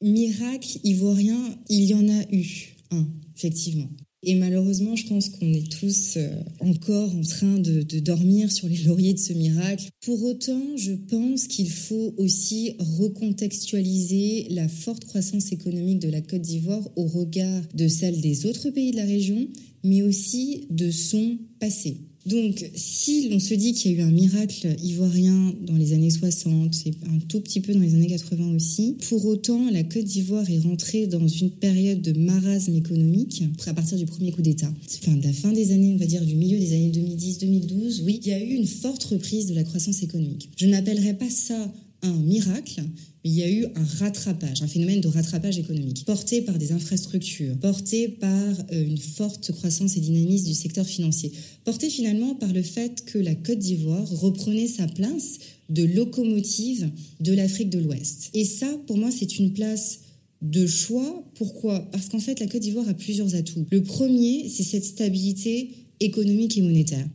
Miracle 0.00 0.78
ivoirien, 0.84 1.58
il 1.68 1.84
y 1.84 1.94
en 1.94 2.08
a 2.08 2.22
eu 2.30 2.76
un, 2.92 3.06
effectivement. 3.36 3.88
Et 4.28 4.34
malheureusement, 4.34 4.96
je 4.96 5.06
pense 5.06 5.28
qu'on 5.28 5.52
est 5.52 5.70
tous 5.70 6.16
euh, 6.16 6.28
encore 6.58 7.14
en 7.14 7.22
train 7.22 7.60
de, 7.60 7.82
dormir 8.00 8.50
sur 8.50 8.68
les 8.68 8.78
lauriers 8.78 9.14
de 9.14 9.20
ce 9.20 9.32
miracle. 9.32 9.88
Pour 10.04 10.20
autant, 10.24 10.76
je 10.76 10.94
pense 10.94 11.46
qu'il 11.46 11.70
faut 11.70 12.12
aussi 12.16 12.74
recontextualiser 12.98 14.48
la 14.50 14.66
forte 14.66 15.04
croissance 15.04 15.52
économique 15.52 16.00
de 16.00 16.08
la 16.08 16.22
Côte 16.22 16.42
d'Ivoire 16.42 16.82
au 16.96 17.06
regard 17.06 17.62
de 17.74 17.86
celle 17.86 18.20
des 18.20 18.46
autres 18.46 18.70
pays 18.70 18.90
de 18.90 18.96
la 18.96 19.04
région, 19.04 19.46
mais 19.84 20.02
aussi 20.02 20.66
de 20.70 20.90
son 20.90 21.38
passé. 21.60 21.98
Donc, 22.26 22.68
si 22.74 23.28
l'on 23.28 23.38
se 23.38 23.54
dit 23.54 23.72
qu'il 23.72 23.92
y 23.92 23.94
a 23.94 23.98
eu 23.98 24.00
un 24.00 24.10
miracle 24.10 24.74
ivoirien 24.82 25.54
dans 25.64 25.76
les 25.76 25.92
années 25.92 26.10
60 26.10 26.86
et 26.86 26.90
un 27.08 27.18
tout 27.28 27.40
petit 27.40 27.60
peu 27.60 27.72
dans 27.72 27.80
les 27.80 27.94
années 27.94 28.08
80 28.08 28.54
aussi, 28.56 28.96
pour 29.08 29.24
autant, 29.26 29.70
la 29.70 29.84
Côte 29.84 30.04
d'Ivoire 30.04 30.48
est 30.50 30.58
rentrée 30.58 31.06
dans 31.06 31.26
une 31.28 31.50
période 31.50 32.02
de 32.02 32.12
marasme 32.18 32.74
économique 32.74 33.44
à 33.66 33.74
partir 33.74 33.96
du 33.96 34.06
premier 34.06 34.32
coup 34.32 34.42
d'État. 34.42 34.72
Enfin, 35.02 35.16
de 35.16 35.22
la 35.22 35.32
fin 35.32 35.52
des 35.52 35.70
années, 35.70 35.92
on 35.94 35.98
va 35.98 36.06
dire 36.06 36.24
du 36.24 36.34
milieu 36.34 36.58
des 36.58 36.72
années 36.72 36.90
2010-2012, 36.90 38.02
oui, 38.04 38.20
il 38.22 38.28
y 38.28 38.32
a 38.32 38.42
eu 38.42 38.54
une 38.54 38.66
forte 38.66 39.04
reprise 39.04 39.46
de 39.46 39.54
la 39.54 39.62
croissance 39.62 40.02
économique. 40.02 40.50
Je 40.56 40.66
n'appellerais 40.66 41.14
pas 41.14 41.30
ça 41.30 41.72
un 42.02 42.12
miracle, 42.12 42.82
il 43.26 43.34
y 43.34 43.42
a 43.42 43.50
eu 43.50 43.66
un 43.74 43.84
rattrapage, 43.98 44.62
un 44.62 44.68
phénomène 44.68 45.00
de 45.00 45.08
rattrapage 45.08 45.58
économique, 45.58 46.04
porté 46.04 46.42
par 46.42 46.58
des 46.58 46.70
infrastructures, 46.70 47.56
porté 47.58 48.06
par 48.06 48.54
euh, 48.72 48.86
une 48.86 48.98
forte 48.98 49.50
croissance 49.50 49.96
et 49.96 50.00
dynamisme 50.00 50.46
du 50.46 50.54
secteur 50.54 50.86
financier, 50.86 51.32
porté 51.64 51.90
finalement 51.90 52.36
par 52.36 52.52
le 52.52 52.62
fait 52.62 53.04
que 53.04 53.18
la 53.18 53.34
Côte 53.34 53.58
d'Ivoire 53.58 54.08
reprenait 54.08 54.68
sa 54.68 54.86
place 54.86 55.38
de 55.70 55.82
locomotive 55.82 56.88
de 57.18 57.32
l'Afrique 57.32 57.70
de 57.70 57.80
l'Ouest. 57.80 58.30
Et 58.32 58.44
ça, 58.44 58.68
pour 58.86 58.96
moi, 58.96 59.10
c'est 59.10 59.40
une 59.40 59.52
place 59.52 60.00
de 60.40 60.64
choix. 60.68 61.24
Pourquoi? 61.34 61.80
Parce 61.90 62.08
qu'en 62.08 62.20
fait, 62.20 62.38
la 62.38 62.46
Côte 62.46 62.62
d'Ivoire 62.62 62.88
a 62.88 62.94
plusieurs 62.94 63.34
atouts. 63.34 63.66
Le 63.72 63.82
premier, 63.82 64.48
c'est 64.48 64.62
cette 64.62 64.84
stabilité 64.84 65.70
économique 65.98 66.56
et 66.56 66.62
monétaire. 66.62 67.08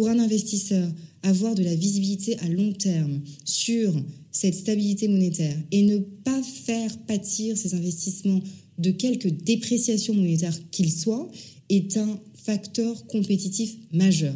Pour 0.00 0.08
un 0.08 0.18
investisseur, 0.18 0.90
avoir 1.22 1.54
de 1.54 1.62
la 1.62 1.74
visibilité 1.74 2.38
à 2.38 2.48
long 2.48 2.72
terme 2.72 3.20
sur 3.44 3.92
cette 4.32 4.54
stabilité 4.54 5.08
monétaire 5.08 5.58
et 5.72 5.82
ne 5.82 5.98
pas 5.98 6.42
faire 6.42 6.96
pâtir 7.00 7.54
ces 7.58 7.74
investissements 7.74 8.40
de 8.78 8.92
quelque 8.92 9.28
dépréciation 9.28 10.14
monétaire 10.14 10.58
qu'il 10.70 10.90
soit 10.90 11.30
est 11.68 11.98
un 11.98 12.18
facteur 12.32 13.06
compétitif 13.08 13.76
majeur. 13.92 14.34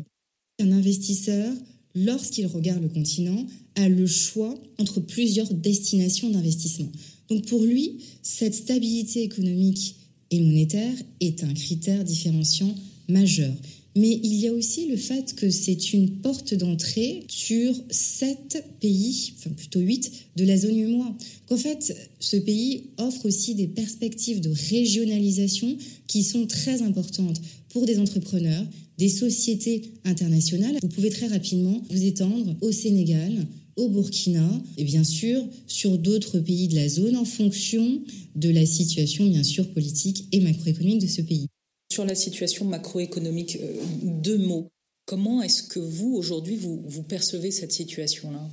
Un 0.60 0.70
investisseur, 0.70 1.50
lorsqu'il 1.94 2.44
regarde 2.44 2.82
le 2.82 2.90
continent, 2.90 3.46
a 3.76 3.88
le 3.88 4.06
choix 4.06 4.54
entre 4.76 5.00
plusieurs 5.00 5.54
destinations 5.54 6.28
d'investissement. 6.28 6.92
Donc 7.30 7.46
pour 7.46 7.64
lui, 7.64 8.00
cette 8.22 8.52
stabilité 8.54 9.22
économique 9.22 9.96
et 10.30 10.40
monétaire 10.42 10.94
est 11.20 11.42
un 11.42 11.54
critère 11.54 12.04
différenciant 12.04 12.74
majeur. 13.08 13.54
Mais 13.96 14.18
il 14.24 14.34
y 14.34 14.48
a 14.48 14.52
aussi 14.52 14.86
le 14.86 14.96
fait 14.96 15.34
que 15.34 15.50
c'est 15.50 15.92
une 15.92 16.10
porte 16.10 16.54
d'entrée 16.54 17.24
sur 17.28 17.72
sept 17.90 18.64
pays, 18.80 19.34
enfin 19.38 19.50
plutôt 19.50 19.78
huit, 19.80 20.10
de 20.36 20.44
la 20.44 20.56
zone 20.56 20.76
UMOA. 20.76 21.16
Qu'en 21.46 21.56
fait, 21.56 21.96
ce 22.18 22.36
pays 22.36 22.84
offre 22.98 23.26
aussi 23.26 23.54
des 23.54 23.68
perspectives 23.68 24.40
de 24.40 24.50
régionalisation 24.70 25.76
qui 26.08 26.24
sont 26.24 26.46
très 26.46 26.82
importantes 26.82 27.40
pour 27.68 27.86
des 27.86 27.98
entrepreneurs, 27.98 28.66
des 28.98 29.08
sociétés 29.08 29.82
internationales. 30.04 30.76
Vous 30.82 30.88
pouvez 30.88 31.10
très 31.10 31.28
rapidement 31.28 31.80
vous 31.90 32.04
étendre 32.04 32.56
au 32.62 32.72
Sénégal, 32.72 33.46
au 33.76 33.88
Burkina 33.88 34.62
et 34.76 34.84
bien 34.84 35.04
sûr 35.04 35.44
sur 35.66 35.98
d'autres 35.98 36.38
pays 36.38 36.68
de 36.68 36.76
la 36.76 36.88
zone 36.88 37.16
en 37.16 37.24
fonction 37.24 38.00
de 38.36 38.48
la 38.48 38.66
situation 38.66 39.26
bien 39.26 39.42
sûr 39.42 39.68
politique 39.68 40.26
et 40.32 40.40
macroéconomique 40.40 41.00
de 41.02 41.06
ce 41.06 41.22
pays. 41.22 41.46
Sur 41.92 42.04
la 42.04 42.14
situation 42.14 42.64
macroéconomique, 42.64 43.56
euh, 43.60 43.82
deux 44.02 44.38
mots. 44.38 44.70
Comment 45.06 45.42
est-ce 45.42 45.62
que 45.62 45.80
vous, 45.80 46.14
aujourd'hui, 46.14 46.56
vous, 46.56 46.82
vous 46.86 47.02
percevez 47.02 47.50
cette 47.50 47.72
situation-là? 47.72 48.50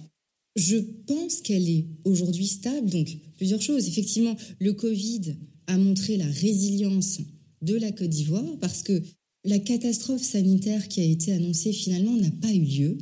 Je 0.55 0.77
pense 1.07 1.41
qu'elle 1.41 1.69
est 1.69 1.87
aujourd'hui 2.03 2.47
stable. 2.47 2.89
Donc, 2.89 3.07
plusieurs 3.37 3.61
choses. 3.61 3.87
Effectivement, 3.87 4.35
le 4.59 4.73
Covid 4.73 5.35
a 5.67 5.77
montré 5.77 6.17
la 6.17 6.25
résilience 6.25 7.19
de 7.61 7.75
la 7.75 7.91
Côte 7.91 8.09
d'Ivoire 8.09 8.57
parce 8.59 8.83
que 8.83 9.01
la 9.45 9.59
catastrophe 9.59 10.23
sanitaire 10.23 10.87
qui 10.87 11.01
a 11.01 11.05
été 11.05 11.31
annoncée 11.31 11.73
finalement 11.73 12.15
n'a 12.17 12.31
pas 12.31 12.51
eu 12.51 12.63
lieu. 12.63 12.97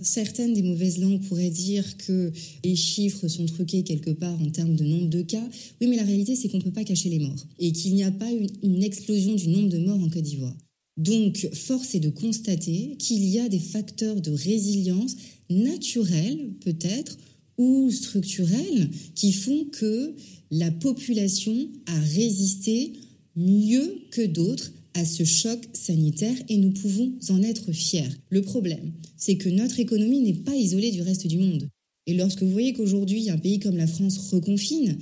Certaines 0.00 0.54
des 0.54 0.62
mauvaises 0.62 0.98
langues 0.98 1.20
pourraient 1.22 1.50
dire 1.50 1.96
que 1.98 2.32
les 2.64 2.76
chiffres 2.76 3.28
sont 3.28 3.46
truqués 3.46 3.84
quelque 3.84 4.10
part 4.10 4.40
en 4.40 4.50
termes 4.50 4.74
de 4.74 4.84
nombre 4.84 5.08
de 5.08 5.22
cas. 5.22 5.48
Oui, 5.80 5.86
mais 5.86 5.96
la 5.96 6.04
réalité, 6.04 6.34
c'est 6.34 6.48
qu'on 6.48 6.58
ne 6.58 6.62
peut 6.62 6.72
pas 6.72 6.84
cacher 6.84 7.08
les 7.08 7.18
morts 7.18 7.46
et 7.58 7.72
qu'il 7.72 7.94
n'y 7.94 8.02
a 8.02 8.10
pas 8.10 8.30
une, 8.30 8.48
une 8.62 8.82
explosion 8.82 9.34
du 9.34 9.48
nombre 9.48 9.68
de 9.68 9.78
morts 9.78 10.00
en 10.00 10.08
Côte 10.08 10.22
d'Ivoire. 10.22 10.56
Donc, 10.96 11.48
force 11.54 11.94
est 11.94 12.00
de 12.00 12.10
constater 12.10 12.96
qu'il 12.98 13.24
y 13.24 13.38
a 13.38 13.48
des 13.48 13.58
facteurs 13.58 14.20
de 14.20 14.30
résilience 14.30 15.16
naturels, 15.48 16.50
peut-être, 16.60 17.16
ou 17.58 17.90
structurels, 17.90 18.90
qui 19.14 19.32
font 19.32 19.64
que 19.66 20.14
la 20.50 20.70
population 20.70 21.68
a 21.86 21.98
résisté 21.98 22.92
mieux 23.36 24.02
que 24.10 24.26
d'autres 24.26 24.72
à 24.94 25.04
ce 25.04 25.24
choc 25.24 25.60
sanitaire 25.72 26.36
et 26.48 26.56
nous 26.56 26.70
pouvons 26.70 27.12
en 27.28 27.42
être 27.42 27.72
fiers. 27.72 28.08
Le 28.30 28.42
problème, 28.42 28.92
c'est 29.16 29.36
que 29.36 29.48
notre 29.48 29.80
économie 29.80 30.20
n'est 30.20 30.34
pas 30.34 30.54
isolée 30.54 30.90
du 30.90 31.02
reste 31.02 31.26
du 31.26 31.38
monde. 31.38 31.68
Et 32.06 32.14
lorsque 32.14 32.42
vous 32.42 32.50
voyez 32.50 32.72
qu'aujourd'hui 32.72 33.30
un 33.30 33.38
pays 33.38 33.58
comme 33.58 33.76
la 33.76 33.86
France 33.86 34.18
reconfine, 34.32 34.96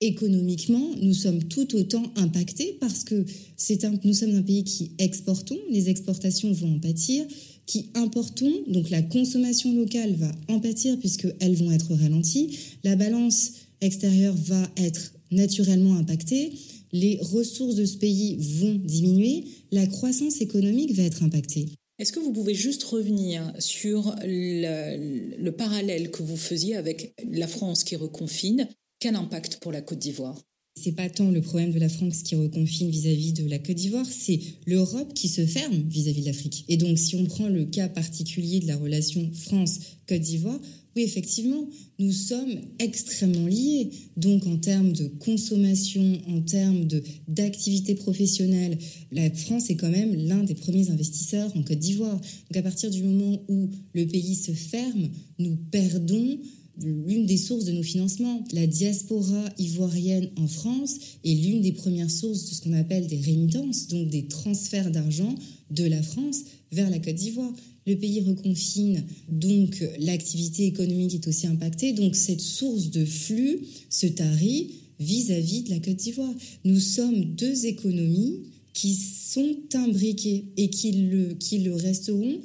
économiquement, 0.00 0.90
nous 1.00 1.14
sommes 1.14 1.42
tout 1.44 1.74
autant 1.74 2.02
impactés 2.16 2.76
parce 2.80 3.02
que 3.02 3.24
c'est 3.56 3.84
un, 3.84 3.98
nous 4.04 4.12
sommes 4.12 4.34
un 4.34 4.42
pays 4.42 4.64
qui 4.64 4.92
exportons, 4.98 5.58
les 5.70 5.88
exportations 5.88 6.52
vont 6.52 6.74
en 6.74 6.78
pâtir, 6.78 7.24
qui 7.66 7.86
importons, 7.94 8.52
donc 8.68 8.90
la 8.90 9.02
consommation 9.02 9.74
locale 9.74 10.14
va 10.14 10.30
en 10.48 10.60
pâtir 10.60 10.98
puisqu'elles 10.98 11.56
vont 11.56 11.72
être 11.72 11.94
ralenties, 11.94 12.56
la 12.84 12.94
balance 12.94 13.52
extérieure 13.80 14.34
va 14.36 14.70
être 14.76 15.12
naturellement 15.36 15.96
impactée 15.96 16.52
les 16.92 17.18
ressources 17.20 17.74
de 17.74 17.84
ce 17.84 17.96
pays 17.96 18.36
vont 18.58 18.80
diminuer, 18.84 19.44
la 19.70 19.86
croissance 19.86 20.40
économique 20.40 20.94
va 20.94 21.02
être 21.02 21.22
impactée. 21.22 21.68
Est-ce 21.98 22.12
que 22.12 22.20
vous 22.20 22.32
pouvez 22.32 22.54
juste 22.54 22.84
revenir 22.84 23.52
sur 23.58 24.14
le, 24.22 25.50
parallèle 25.50 26.10
que 26.10 26.22
vous 26.22 26.36
faisiez 26.36 26.76
avec 26.76 27.14
la 27.30 27.46
France 27.46 27.84
qui 27.84 27.96
reconfine? 27.96 28.68
Quel 28.98 29.14
impact 29.14 29.58
pour 29.60 29.72
la 29.72 29.80
Côte 29.80 29.98
d'Ivoire? 29.98 30.40
C'est 30.78 30.92
pas 30.92 31.08
tant 31.08 31.30
le 31.30 31.40
problème 31.40 31.72
de 31.72 31.78
la 31.78 31.88
France 31.88 32.22
qui 32.22 32.34
reconfine 32.34 32.90
vis-à-vis 32.90 33.32
de 33.32 33.48
la 33.48 33.58
Côte 33.58 33.76
d'Ivoire, 33.76 34.06
c'est 34.06 34.40
l'Europe 34.66 35.14
qui 35.14 35.28
se 35.28 35.46
ferme 35.46 35.88
vis-à-vis 35.88 36.20
de 36.20 36.26
l'Afrique. 36.26 36.66
Et 36.68 36.76
donc, 36.76 36.98
si 36.98 37.16
on 37.16 37.24
prend 37.24 37.48
le 37.48 37.64
cas 37.64 37.88
particulier 37.88 38.60
de 38.60 38.66
la 38.66 38.76
relation 38.76 39.30
France-Côte 39.32 40.20
d'Ivoire, 40.20 40.60
oui, 40.96 41.02
effectivement, 41.02 41.68
nous 41.98 42.10
sommes 42.10 42.58
extrêmement 42.78 43.46
liés. 43.46 43.90
Donc, 44.16 44.46
en 44.46 44.56
termes 44.56 44.92
de 44.92 45.08
consommation, 45.08 46.18
en 46.26 46.40
termes 46.40 46.88
d'activité 47.28 47.94
professionnelle, 47.94 48.78
la 49.12 49.30
France 49.30 49.68
est 49.68 49.76
quand 49.76 49.90
même 49.90 50.14
l'un 50.14 50.42
des 50.42 50.54
premiers 50.54 50.88
investisseurs 50.88 51.54
en 51.54 51.62
Côte 51.62 51.78
d'Ivoire. 51.78 52.16
Donc, 52.16 52.56
à 52.56 52.62
partir 52.62 52.90
du 52.90 53.02
moment 53.02 53.42
où 53.48 53.68
le 53.92 54.06
pays 54.06 54.34
se 54.34 54.52
ferme, 54.52 55.10
nous 55.38 55.56
perdons 55.70 56.38
l'une 56.78 57.26
des 57.26 57.36
sources 57.36 57.66
de 57.66 57.72
nos 57.72 57.82
financements. 57.82 58.42
La 58.52 58.66
diaspora 58.66 59.44
ivoirienne 59.58 60.30
en 60.36 60.46
France 60.46 60.96
est 61.24 61.34
l'une 61.34 61.60
des 61.60 61.72
premières 61.72 62.10
sources 62.10 62.48
de 62.48 62.54
ce 62.54 62.62
qu'on 62.62 62.72
appelle 62.72 63.06
des 63.06 63.20
rémittances, 63.20 63.88
donc 63.88 64.08
des 64.08 64.28
transferts 64.28 64.90
d'argent 64.90 65.34
de 65.70 65.84
la 65.84 66.02
France 66.02 66.40
vers 66.72 66.88
la 66.88 66.98
Côte 66.98 67.14
d'Ivoire. 67.14 67.52
Le 67.86 67.96
pays 67.96 68.20
reconfine, 68.20 69.04
donc 69.28 69.82
l'activité 70.00 70.66
économique 70.66 71.14
est 71.14 71.28
aussi 71.28 71.46
impactée, 71.46 71.92
donc 71.92 72.16
cette 72.16 72.40
source 72.40 72.90
de 72.90 73.04
flux 73.04 73.60
se 73.90 74.06
tarit 74.06 74.70
vis-à-vis 74.98 75.62
de 75.62 75.70
la 75.70 75.78
Côte 75.78 75.96
d'Ivoire. 75.96 76.34
Nous 76.64 76.80
sommes 76.80 77.24
deux 77.36 77.66
économies 77.66 78.40
qui 78.72 78.94
sont 78.94 79.56
imbriquées 79.74 80.46
et 80.56 80.68
qui 80.68 80.92
le, 80.92 81.34
qui 81.34 81.58
le 81.58 81.74
resteront. 81.74 82.40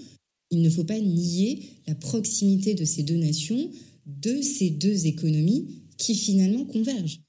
Il 0.51 0.61
ne 0.61 0.69
faut 0.69 0.83
pas 0.83 0.99
nier 0.99 1.59
la 1.87 1.95
proximité 1.95 2.73
de 2.73 2.85
ces 2.85 3.03
deux 3.03 3.17
nations 3.17 3.69
de 4.05 4.41
ces 4.41 4.69
deux 4.69 5.07
économies 5.07 5.67
qui 5.97 6.15
finalement 6.15 6.65
convergent. 6.65 7.19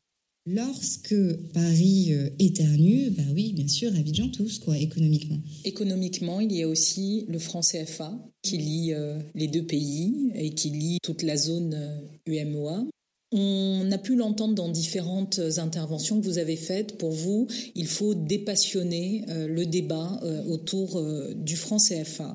Lorsque 0.44 1.14
Paris 1.54 2.08
euh, 2.10 2.28
éternue, 2.40 3.10
bah 3.10 3.22
oui, 3.32 3.52
bien 3.52 3.68
sûr, 3.68 3.94
Abidjan 3.94 4.28
tous, 4.28 4.58
quoi, 4.58 4.76
économiquement. 4.76 5.38
Économiquement, 5.64 6.40
il 6.40 6.52
y 6.52 6.62
a 6.62 6.68
aussi 6.68 7.26
le 7.28 7.38
franc 7.38 7.60
CFA 7.60 8.18
qui 8.42 8.58
lie 8.58 8.92
euh, 8.92 9.20
les 9.36 9.46
deux 9.46 9.64
pays 9.64 10.32
et 10.34 10.52
qui 10.52 10.70
lie 10.70 10.98
toute 11.00 11.22
la 11.22 11.36
zone 11.36 11.78
UMOA. 12.26 12.78
Euh, 12.80 12.84
On 13.30 13.92
a 13.92 13.98
pu 13.98 14.16
l'entendre 14.16 14.56
dans 14.56 14.68
différentes 14.68 15.40
interventions 15.58 16.20
que 16.20 16.26
vous 16.26 16.38
avez 16.38 16.56
faites. 16.56 16.98
Pour 16.98 17.12
vous, 17.12 17.46
il 17.76 17.86
faut 17.86 18.14
dépassionner 18.14 19.24
le 19.28 19.64
débat 19.64 20.20
autour 20.48 21.02
du 21.34 21.56
franc 21.56 21.78
CFA. 21.78 22.34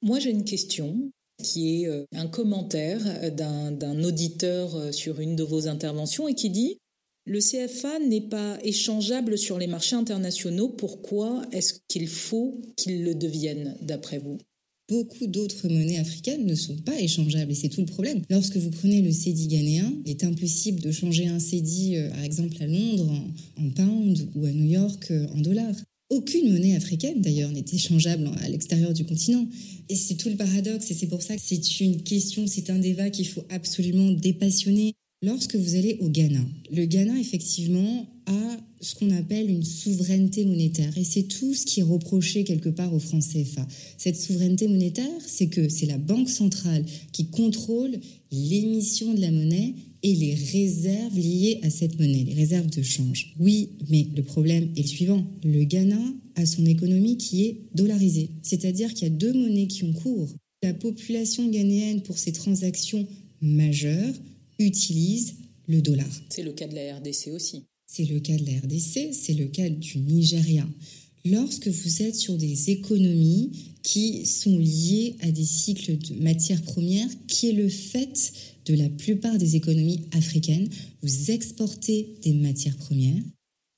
Moi, 0.00 0.18
j'ai 0.18 0.30
une 0.30 0.44
question 0.44 1.12
qui 1.40 1.84
est 1.84 2.06
un 2.12 2.26
commentaire 2.26 3.30
d'un 3.30 4.02
auditeur 4.02 4.92
sur 4.92 5.20
une 5.20 5.36
de 5.36 5.44
vos 5.44 5.68
interventions 5.68 6.26
et 6.26 6.34
qui 6.34 6.50
dit 6.50 6.78
Le 7.24 7.38
CFA 7.38 8.00
n'est 8.00 8.28
pas 8.28 8.58
échangeable 8.64 9.38
sur 9.38 9.56
les 9.56 9.68
marchés 9.68 9.94
internationaux. 9.94 10.68
Pourquoi 10.68 11.42
est-ce 11.52 11.74
qu'il 11.86 12.08
faut 12.08 12.60
qu'il 12.76 13.04
le 13.04 13.14
devienne, 13.14 13.76
d'après 13.80 14.18
vous? 14.18 14.38
Beaucoup 14.88 15.28
d'autres 15.28 15.68
monnaies 15.68 16.00
africaines 16.00 16.44
ne 16.44 16.56
sont 16.56 16.76
pas 16.78 17.00
échangeables 17.00 17.52
et 17.52 17.54
c'est 17.54 17.68
tout 17.68 17.80
le 17.80 17.86
problème. 17.86 18.22
Lorsque 18.28 18.56
vous 18.56 18.70
prenez 18.70 19.02
le 19.02 19.12
cédi 19.12 19.46
ghanéen, 19.46 19.94
il 20.04 20.10
est 20.10 20.24
impossible 20.24 20.80
de 20.80 20.90
changer 20.90 21.28
un 21.28 21.38
cédi, 21.38 21.96
euh, 21.96 22.10
par 22.10 22.24
exemple 22.24 22.60
à 22.60 22.66
Londres, 22.66 23.10
en, 23.56 23.66
en 23.66 23.70
pound 23.70 24.28
ou 24.34 24.44
à 24.44 24.50
New 24.50 24.70
York 24.70 25.12
euh, 25.12 25.28
en 25.28 25.40
dollars. 25.40 25.76
Aucune 26.10 26.52
monnaie 26.52 26.74
africaine, 26.74 27.22
d'ailleurs, 27.22 27.52
n'est 27.52 27.64
échangeable 27.72 28.30
à 28.42 28.48
l'extérieur 28.48 28.92
du 28.92 29.04
continent. 29.06 29.46
Et 29.88 29.94
c'est 29.94 30.16
tout 30.16 30.28
le 30.28 30.36
paradoxe, 30.36 30.90
et 30.90 30.94
c'est 30.94 31.06
pour 31.06 31.22
ça 31.22 31.36
que 31.36 31.42
c'est 31.42 31.80
une 31.80 32.02
question, 32.02 32.46
c'est 32.46 32.68
un 32.68 32.78
débat 32.78 33.08
qu'il 33.10 33.28
faut 33.28 33.44
absolument 33.48 34.10
dépassionner. 34.10 34.94
Lorsque 35.22 35.54
vous 35.54 35.76
allez 35.76 35.98
au 36.00 36.08
Ghana, 36.08 36.44
le 36.72 36.84
Ghana, 36.84 37.18
effectivement, 37.20 38.06
a 38.26 38.60
ce 38.80 38.96
qu'on 38.96 39.10
appelle 39.10 39.48
une 39.48 39.62
souveraineté 39.62 40.44
monétaire. 40.44 40.96
Et 40.98 41.04
c'est 41.04 41.22
tout 41.22 41.54
ce 41.54 41.64
qui 41.64 41.80
est 41.80 41.84
reproché 41.84 42.42
quelque 42.44 42.68
part 42.68 42.92
au 42.92 42.98
franc 42.98 43.20
CFA. 43.20 43.66
Cette 43.96 44.16
souveraineté 44.16 44.66
monétaire, 44.66 45.06
c'est 45.24 45.46
que 45.46 45.68
c'est 45.68 45.86
la 45.86 45.98
Banque 45.98 46.28
centrale 46.28 46.84
qui 47.12 47.26
contrôle 47.26 47.92
l'émission 48.32 49.14
de 49.14 49.20
la 49.20 49.30
monnaie 49.30 49.74
et 50.02 50.14
les 50.14 50.34
réserves 50.34 51.16
liées 51.16 51.60
à 51.62 51.70
cette 51.70 51.98
monnaie, 52.00 52.24
les 52.24 52.34
réserves 52.34 52.70
de 52.70 52.82
change. 52.82 53.34
Oui, 53.38 53.70
mais 53.88 54.08
le 54.16 54.24
problème 54.24 54.70
est 54.76 54.82
le 54.82 54.88
suivant. 54.88 55.24
Le 55.44 55.62
Ghana 55.62 56.02
a 56.34 56.44
son 56.44 56.66
économie 56.66 57.18
qui 57.18 57.44
est 57.44 57.60
dollarisée, 57.74 58.30
c'est-à-dire 58.42 58.92
qu'il 58.94 59.04
y 59.04 59.10
a 59.10 59.14
deux 59.14 59.32
monnaies 59.32 59.68
qui 59.68 59.84
ont 59.84 59.92
cours. 59.92 60.34
La 60.64 60.74
population 60.74 61.48
ghanéenne, 61.48 62.02
pour 62.02 62.18
ses 62.18 62.32
transactions 62.32 63.06
majeures, 63.40 64.14
utilise 64.62 65.34
le 65.66 65.82
dollar. 65.82 66.08
C'est 66.30 66.42
le 66.42 66.52
cas 66.52 66.66
de 66.66 66.74
la 66.74 66.96
RDC 66.96 67.28
aussi. 67.32 67.64
C'est 67.86 68.04
le 68.04 68.20
cas 68.20 68.36
de 68.36 68.46
la 68.46 68.58
RDC, 68.60 69.12
c'est 69.12 69.34
le 69.34 69.46
cas 69.46 69.68
du 69.68 69.98
Nigeria. 69.98 70.66
Lorsque 71.24 71.68
vous 71.68 72.02
êtes 72.02 72.16
sur 72.16 72.36
des 72.36 72.70
économies 72.70 73.52
qui 73.82 74.26
sont 74.26 74.58
liées 74.58 75.16
à 75.20 75.30
des 75.30 75.44
cycles 75.44 75.98
de 75.98 76.14
matières 76.14 76.62
premières, 76.62 77.08
qui 77.28 77.48
est 77.48 77.52
le 77.52 77.68
fait 77.68 78.32
de 78.64 78.74
la 78.74 78.88
plupart 78.88 79.38
des 79.38 79.54
économies 79.56 80.06
africaines, 80.12 80.68
vous 81.02 81.30
exportez 81.30 82.14
des 82.22 82.32
matières 82.32 82.76
premières 82.76 83.22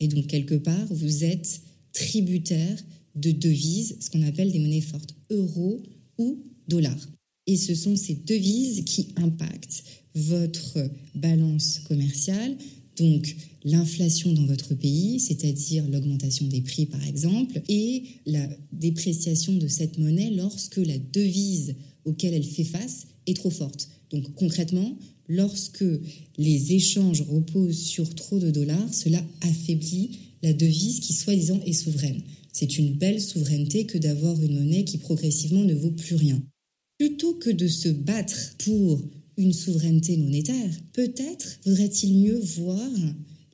et 0.00 0.08
donc 0.08 0.26
quelque 0.26 0.54
part 0.54 0.86
vous 0.90 1.24
êtes 1.24 1.60
tributaire 1.92 2.82
de 3.14 3.30
devises, 3.30 3.96
ce 4.00 4.10
qu'on 4.10 4.22
appelle 4.22 4.50
des 4.50 4.58
monnaies 4.58 4.80
fortes, 4.80 5.14
euros 5.30 5.82
ou 6.18 6.38
dollars. 6.68 7.08
Et 7.46 7.56
ce 7.56 7.74
sont 7.74 7.96
ces 7.96 8.14
devises 8.14 8.84
qui 8.84 9.08
impactent 9.16 9.84
votre 10.14 10.78
balance 11.14 11.80
commerciale, 11.88 12.56
donc 12.96 13.34
l'inflation 13.64 14.32
dans 14.32 14.46
votre 14.46 14.74
pays, 14.74 15.18
c'est-à-dire 15.18 15.88
l'augmentation 15.88 16.46
des 16.46 16.60
prix 16.60 16.86
par 16.86 17.04
exemple, 17.04 17.60
et 17.68 18.04
la 18.26 18.48
dépréciation 18.72 19.54
de 19.54 19.68
cette 19.68 19.98
monnaie 19.98 20.30
lorsque 20.30 20.76
la 20.76 20.98
devise 20.98 21.74
auquel 22.04 22.34
elle 22.34 22.44
fait 22.44 22.64
face 22.64 23.06
est 23.26 23.36
trop 23.36 23.50
forte. 23.50 23.88
Donc 24.10 24.34
concrètement, 24.34 24.96
lorsque 25.28 25.84
les 26.38 26.72
échanges 26.72 27.22
reposent 27.22 27.82
sur 27.82 28.14
trop 28.14 28.38
de 28.38 28.50
dollars, 28.50 28.92
cela 28.94 29.24
affaiblit 29.40 30.18
la 30.42 30.52
devise 30.52 31.00
qui 31.00 31.14
soi-disant 31.14 31.60
est 31.64 31.72
souveraine. 31.72 32.20
C'est 32.52 32.78
une 32.78 32.94
belle 32.94 33.20
souveraineté 33.20 33.86
que 33.86 33.98
d'avoir 33.98 34.40
une 34.40 34.54
monnaie 34.54 34.84
qui 34.84 34.98
progressivement 34.98 35.64
ne 35.64 35.74
vaut 35.74 35.90
plus 35.90 36.14
rien. 36.14 36.40
Plutôt 36.98 37.34
que 37.34 37.50
de 37.50 37.66
se 37.66 37.88
battre 37.88 38.54
pour 38.58 39.02
une 39.36 39.52
souveraineté 39.52 40.16
monétaire, 40.16 40.70
peut-être 40.92 41.60
vaudrait-il 41.64 42.18
mieux 42.18 42.40
voir 42.56 42.90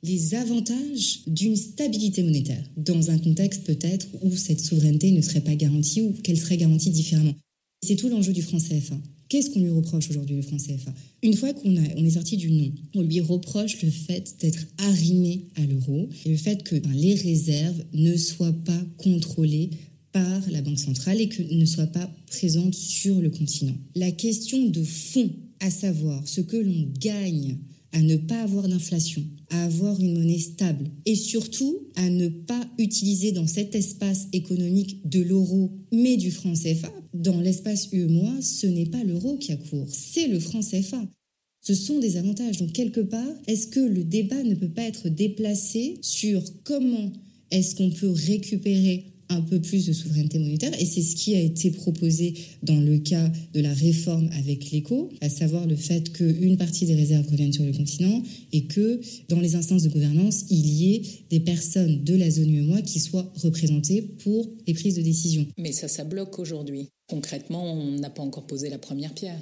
les 0.03 0.33
avantages 0.33 1.21
d'une 1.27 1.55
stabilité 1.55 2.23
monétaire, 2.23 2.63
dans 2.75 3.11
un 3.11 3.19
contexte 3.19 3.63
peut-être 3.63 4.07
où 4.23 4.35
cette 4.35 4.61
souveraineté 4.61 5.11
ne 5.11 5.21
serait 5.21 5.41
pas 5.41 5.55
garantie 5.55 6.01
ou 6.01 6.13
qu'elle 6.23 6.39
serait 6.39 6.57
garantie 6.57 6.89
différemment. 6.89 7.35
C'est 7.83 7.95
tout 7.95 8.09
l'enjeu 8.09 8.33
du 8.33 8.41
franc 8.41 8.57
CFA. 8.57 8.99
Qu'est-ce 9.31 9.49
qu'on 9.49 9.61
lui 9.61 9.69
reproche 9.69 10.09
aujourd'hui, 10.09 10.35
le 10.35 10.41
franc 10.41 10.57
CFA 10.57 10.93
Une 11.23 11.35
fois 11.35 11.53
qu'on 11.53 11.73
on 11.73 12.05
est 12.05 12.09
sorti 12.11 12.35
du 12.35 12.51
non, 12.51 12.69
on 12.95 13.01
lui 13.01 13.21
reproche 13.21 13.81
le 13.81 13.89
fait 13.89 14.35
d'être 14.41 14.65
arrimé 14.77 15.45
à 15.55 15.65
l'euro 15.65 16.09
et 16.25 16.29
le 16.29 16.35
fait 16.35 16.63
que 16.63 16.75
ben, 16.75 16.91
les 16.93 17.15
réserves 17.15 17.81
ne 17.93 18.17
soient 18.17 18.51
pas 18.51 18.85
contrôlées 18.97 19.69
par 20.11 20.41
la 20.51 20.61
Banque 20.61 20.79
centrale 20.79 21.21
et 21.21 21.29
que 21.29 21.41
ne 21.43 21.65
soient 21.65 21.87
pas 21.87 22.11
présentes 22.27 22.75
sur 22.75 23.21
le 23.21 23.29
continent. 23.29 23.75
La 23.95 24.11
question 24.11 24.67
de 24.67 24.83
fond, 24.83 25.29
à 25.61 25.71
savoir 25.71 26.27
ce 26.27 26.41
que 26.41 26.57
l'on 26.57 26.91
gagne 26.99 27.57
à 27.93 28.01
ne 28.01 28.15
pas 28.15 28.41
avoir 28.41 28.67
d'inflation, 28.67 29.23
à 29.49 29.65
avoir 29.65 29.99
une 29.99 30.17
monnaie 30.17 30.39
stable 30.39 30.89
et 31.05 31.15
surtout 31.15 31.87
à 31.95 32.09
ne 32.09 32.27
pas 32.29 32.65
utiliser 32.77 33.31
dans 33.31 33.47
cet 33.47 33.75
espace 33.75 34.27
économique 34.33 35.07
de 35.07 35.21
l'euro 35.21 35.71
mais 35.91 36.17
du 36.17 36.31
franc 36.31 36.53
CFA. 36.53 36.91
Dans 37.13 37.39
l'espace 37.39 37.89
UEMOA, 37.91 38.41
ce 38.41 38.67
n'est 38.67 38.85
pas 38.85 39.03
l'euro 39.03 39.37
qui 39.37 39.51
a 39.51 39.57
cours, 39.57 39.89
c'est 39.89 40.27
le 40.27 40.39
franc 40.39 40.61
CFA. 40.61 41.05
Ce 41.63 41.75
sont 41.75 41.99
des 41.99 42.17
avantages. 42.17 42.57
Donc 42.57 42.73
quelque 42.73 43.01
part, 43.01 43.35
est-ce 43.47 43.67
que 43.67 43.79
le 43.79 44.03
débat 44.03 44.41
ne 44.43 44.55
peut 44.55 44.69
pas 44.69 44.83
être 44.83 45.09
déplacé 45.09 45.99
sur 46.01 46.41
comment 46.63 47.11
est-ce 47.51 47.75
qu'on 47.75 47.91
peut 47.91 48.09
récupérer 48.09 49.10
un 49.31 49.41
peu 49.41 49.59
plus 49.59 49.85
de 49.85 49.93
souveraineté 49.93 50.39
monétaire. 50.39 50.73
Et 50.79 50.85
c'est 50.85 51.01
ce 51.01 51.15
qui 51.15 51.35
a 51.35 51.39
été 51.39 51.71
proposé 51.71 52.33
dans 52.63 52.79
le 52.79 52.97
cas 52.99 53.31
de 53.53 53.61
la 53.61 53.73
réforme 53.73 54.29
avec 54.33 54.71
l'éco, 54.71 55.09
à 55.21 55.29
savoir 55.29 55.65
le 55.67 55.75
fait 55.75 56.11
qu'une 56.11 56.57
partie 56.57 56.85
des 56.85 56.95
réserves 56.95 57.27
reviennent 57.29 57.53
sur 57.53 57.65
le 57.65 57.73
continent 57.73 58.23
et 58.51 58.65
que 58.65 58.99
dans 59.29 59.39
les 59.39 59.55
instances 59.55 59.83
de 59.83 59.89
gouvernance, 59.89 60.45
il 60.49 60.67
y 60.67 60.95
ait 60.95 61.01
des 61.29 61.39
personnes 61.39 62.03
de 62.03 62.15
la 62.15 62.29
zone 62.29 62.53
UEMOA 62.53 62.81
qui 62.81 62.99
soient 62.99 63.31
représentées 63.35 64.01
pour 64.01 64.49
les 64.67 64.73
prises 64.73 64.95
de 64.95 65.01
décision. 65.01 65.45
Mais 65.57 65.71
ça, 65.71 65.87
ça 65.87 66.03
bloque 66.03 66.39
aujourd'hui. 66.39 66.89
Concrètement, 67.07 67.73
on 67.73 67.99
n'a 67.99 68.09
pas 68.09 68.23
encore 68.23 68.47
posé 68.47 68.69
la 68.69 68.77
première 68.77 69.13
pierre. 69.13 69.41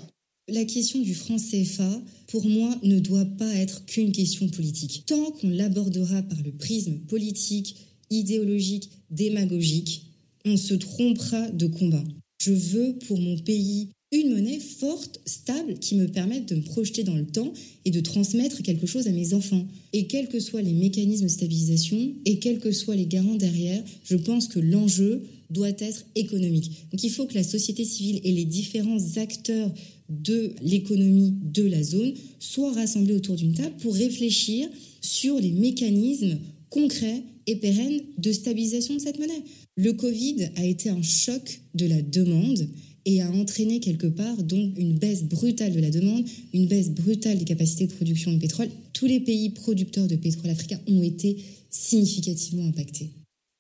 La 0.52 0.66
question 0.66 1.00
du 1.00 1.14
franc 1.14 1.38
CFA, 1.38 2.02
pour 2.28 2.48
moi, 2.48 2.76
ne 2.82 3.00
doit 3.00 3.26
pas 3.26 3.54
être 3.54 3.86
qu'une 3.86 4.12
question 4.12 4.48
politique. 4.48 5.04
Tant 5.06 5.32
qu'on 5.32 5.50
l'abordera 5.50 6.24
par 6.24 6.42
le 6.44 6.52
prisme 6.52 6.96
politique, 7.08 7.76
idéologique, 8.10 8.90
démagogique, 9.10 10.06
on 10.46 10.58
se 10.58 10.74
trompera 10.74 11.50
de 11.50 11.68
combat. 11.68 12.04
Je 12.42 12.52
veux 12.54 12.96
pour 13.08 13.20
mon 13.20 13.38
pays 13.38 13.90
une 14.12 14.34
monnaie 14.34 14.60
forte, 14.60 15.20
stable, 15.26 15.78
qui 15.78 15.96
me 15.96 16.08
permette 16.08 16.48
de 16.48 16.56
me 16.56 16.62
projeter 16.62 17.04
dans 17.04 17.16
le 17.16 17.28
temps 17.28 17.54
et 17.86 17.92
de 17.92 18.00
transmettre 18.00 18.64
quelque 18.64 18.88
chose 18.88 19.08
à 19.08 19.12
mes 19.12 19.36
enfants. 19.36 19.68
Et 19.94 20.08
quels 20.08 20.30
que 20.30 20.40
soient 20.40 20.64
les 20.64 20.74
mécanismes 20.74 21.26
de 21.26 21.30
stabilisation 21.30 22.14
et 22.26 22.40
quels 22.40 22.60
que 22.60 22.72
soient 22.72 22.96
les 22.96 23.06
garants 23.06 23.36
derrière, 23.36 23.84
je 24.04 24.16
pense 24.16 24.48
que 24.48 24.60
l'enjeu 24.60 25.22
doit 25.52 25.70
être 25.80 26.06
économique. 26.16 26.72
Donc 26.92 27.04
il 27.04 27.10
faut 27.10 27.26
que 27.26 27.36
la 27.36 27.44
société 27.44 27.84
civile 27.84 28.22
et 28.24 28.32
les 28.32 28.46
différents 28.46 29.18
acteurs 29.18 29.72
de 30.10 30.54
l'économie 30.64 31.36
de 31.44 31.64
la 31.64 31.84
zone 31.84 32.14
soient 32.40 32.74
rassemblés 32.74 33.16
autour 33.16 33.36
d'une 33.36 33.54
table 33.54 33.76
pour 33.80 33.94
réfléchir 33.94 34.68
sur 35.02 35.40
les 35.40 35.52
mécanismes 35.52 36.38
concrets 36.70 37.24
et 37.50 37.56
pérenne 37.56 38.02
de 38.20 38.32
stabilisation 38.32 38.94
de 38.94 39.00
cette 39.00 39.18
monnaie. 39.18 39.44
Le 39.76 39.94
Covid 39.94 40.50
a 40.56 40.66
été 40.66 40.90
un 40.90 41.02
choc 41.02 41.62
de 41.74 41.88
la 41.88 42.02
demande 42.02 42.68
et 43.06 43.22
a 43.22 43.32
entraîné 43.32 43.80
quelque 43.80 44.06
part 44.06 44.44
donc 44.44 44.78
une 44.78 45.00
baisse 45.00 45.24
brutale 45.24 45.74
de 45.74 45.80
la 45.80 45.90
demande, 45.90 46.26
une 46.54 46.68
baisse 46.68 46.92
brutale 46.92 47.40
des 47.40 47.46
capacités 47.46 47.88
de 47.88 47.94
production 47.94 48.32
de 48.32 48.38
pétrole. 48.38 48.70
Tous 48.94 49.08
les 49.08 49.20
pays 49.20 49.50
producteurs 49.50 50.08
de 50.08 50.16
pétrole 50.16 50.52
africains 50.52 50.80
ont 50.88 51.02
été 51.02 51.38
significativement 51.72 52.68
impactés. 52.68 53.10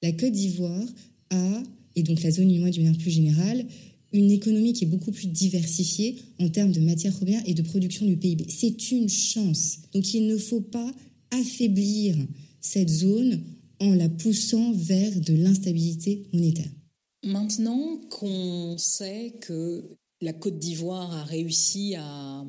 La 0.04 0.12
Côte 0.12 0.34
d'Ivoire 0.34 0.88
a, 1.32 1.63
et 1.95 2.04
donc 2.04 2.21
la 2.21 2.30
zone 2.30 2.52
UMOA 2.52 2.69
d'une 2.69 2.84
manière 2.84 2.99
plus 2.99 3.12
générale, 3.12 3.65
une 4.13 4.30
économie 4.30 4.73
qui 4.73 4.84
est 4.84 4.88
beaucoup 4.88 5.12
plus 5.12 5.28
diversifiée 5.28 6.15
en 6.39 6.49
termes 6.49 6.71
de 6.71 6.80
matières 6.80 7.13
premières 7.13 7.41
et 7.47 7.56
de 7.56 7.63
production 7.63 8.06
du 8.06 8.17
PIB. 8.17 8.45
C'est 8.49 8.91
une 8.91 9.10
chance. 9.10 9.80
Donc 9.93 10.13
il 10.13 10.28
ne 10.28 10.38
faut 10.38 10.62
pas 10.62 10.93
affaiblir 11.32 12.15
cette 12.62 12.89
zone 12.89 13.39
en 13.80 13.94
la 13.94 14.10
poussant 14.10 14.72
vers 14.74 15.20
de 15.20 15.34
l'instabilité 15.34 16.28
monétaire. 16.34 16.72
Maintenant 17.24 18.00
qu'on 18.10 18.78
sait 18.78 19.36
que 19.42 19.84
la 20.22 20.34
Côte 20.34 20.60
d'Ivoire 20.60 21.12
a 21.13 21.24
réussi 21.24 21.96
à, 21.98 22.46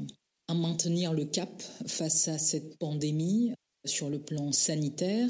maintenir 0.52 1.12
le 1.12 1.26
cap 1.26 1.62
face 1.86 2.26
à 2.26 2.36
cette 2.36 2.76
pandémie 2.78 3.52
sur 3.84 4.10
le 4.10 4.18
plan 4.18 4.50
sanitaire, 4.50 5.28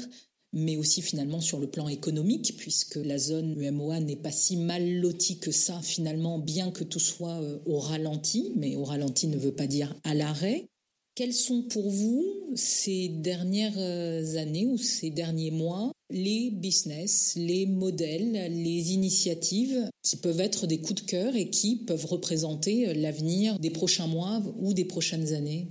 mais 0.51 0.77
aussi 0.77 1.03
finalement 1.03 1.41
sur 1.41 1.59
le 1.59 1.69
plan 1.69 1.87
économique, 1.87 2.55
puisque 2.57 2.95
la 2.95 3.19
zone 3.19 3.55
UMOA 3.61 3.99
n'est 3.99 4.15
pas 4.15 4.31
si 4.31 4.57
mal 4.57 4.95
lotie 4.95 5.37
que 5.37 5.51
ça 5.51 5.79
finalement, 5.83 6.39
bien 6.39 6.71
que 6.71 6.83
tout 6.83 6.99
soit 6.99 7.39
euh, 7.39 7.59
au 7.67 7.77
ralenti, 7.77 8.51
mais 8.55 8.75
au 8.75 8.83
ralenti 8.83 9.27
ne 9.27 9.37
veut 9.37 9.53
pas 9.53 9.67
dire 9.67 9.95
à 10.03 10.15
l'arrêt. 10.15 10.70
Quels 11.13 11.33
sont 11.33 11.63
pour 11.63 11.89
vous 11.89 12.25
ces 12.55 13.09
dernières 13.09 13.77
euh, 13.77 14.37
années 14.37 14.65
ou 14.65 14.77
ces 14.77 15.09
derniers 15.09 15.51
mois 15.51 15.91
les 16.09 16.51
business, 16.51 17.33
les 17.35 17.65
modèles, 17.65 18.51
les 18.51 18.93
initiatives 18.93 19.89
qui 20.03 20.17
peuvent 20.17 20.39
être 20.39 20.67
des 20.67 20.79
coups 20.79 21.03
de 21.03 21.07
cœur 21.09 21.35
et 21.35 21.49
qui 21.49 21.77
peuvent 21.77 22.05
représenter 22.05 22.89
euh, 22.89 22.93
l'avenir 22.93 23.59
des 23.59 23.69
prochains 23.71 24.07
mois 24.07 24.41
ou 24.59 24.73
des 24.73 24.85
prochaines 24.85 25.33
années? 25.33 25.67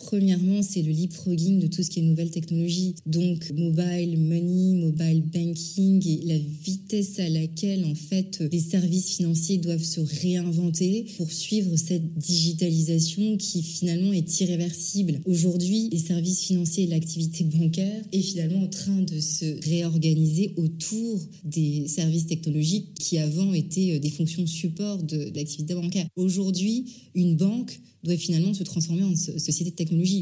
Premièrement, 0.00 0.62
c'est 0.62 0.82
le 0.82 0.92
leapfrogging 0.92 1.60
de 1.60 1.66
tout 1.66 1.82
ce 1.82 1.90
qui 1.90 2.00
est 2.00 2.02
nouvelles 2.02 2.30
technologies. 2.30 2.94
Donc, 3.04 3.52
mobile 3.54 4.18
money, 4.18 4.74
mobile 4.74 5.22
banking 5.22 6.02
et 6.08 6.26
la 6.26 6.38
vitesse 6.38 7.18
à 7.18 7.28
laquelle, 7.28 7.84
en 7.84 7.94
fait, 7.94 8.42
les 8.50 8.60
services 8.60 9.10
financiers 9.16 9.58
doivent 9.58 9.84
se 9.84 10.00
réinventer 10.00 11.04
pour 11.18 11.30
suivre 11.30 11.76
cette 11.76 12.16
digitalisation 12.16 13.36
qui, 13.36 13.62
finalement, 13.62 14.12
est 14.12 14.40
irréversible. 14.40 15.20
Aujourd'hui, 15.26 15.90
les 15.92 15.98
services 15.98 16.44
financiers 16.44 16.84
et 16.84 16.88
l'activité 16.88 17.44
bancaire 17.44 18.02
est 18.12 18.22
finalement 18.22 18.62
en 18.62 18.68
train 18.68 19.02
de 19.02 19.20
se 19.20 19.62
réorganiser 19.68 20.54
autour 20.56 21.20
des 21.44 21.86
services 21.88 22.26
technologiques 22.26 22.94
qui 22.94 23.18
avant 23.18 23.52
étaient 23.52 23.96
euh, 23.96 23.98
des 23.98 24.10
fonctions 24.10 24.46
support 24.46 25.02
de, 25.02 25.30
l'activité 25.34 25.74
bancaire. 25.74 26.06
Aujourd'hui, 26.16 26.86
une 27.14 27.36
banque 27.36 27.80
doit 28.02 28.16
finalement 28.16 28.54
se 28.54 28.62
transformer 28.62 29.02
en 29.02 29.14
société 29.14 29.70
de 29.70 29.76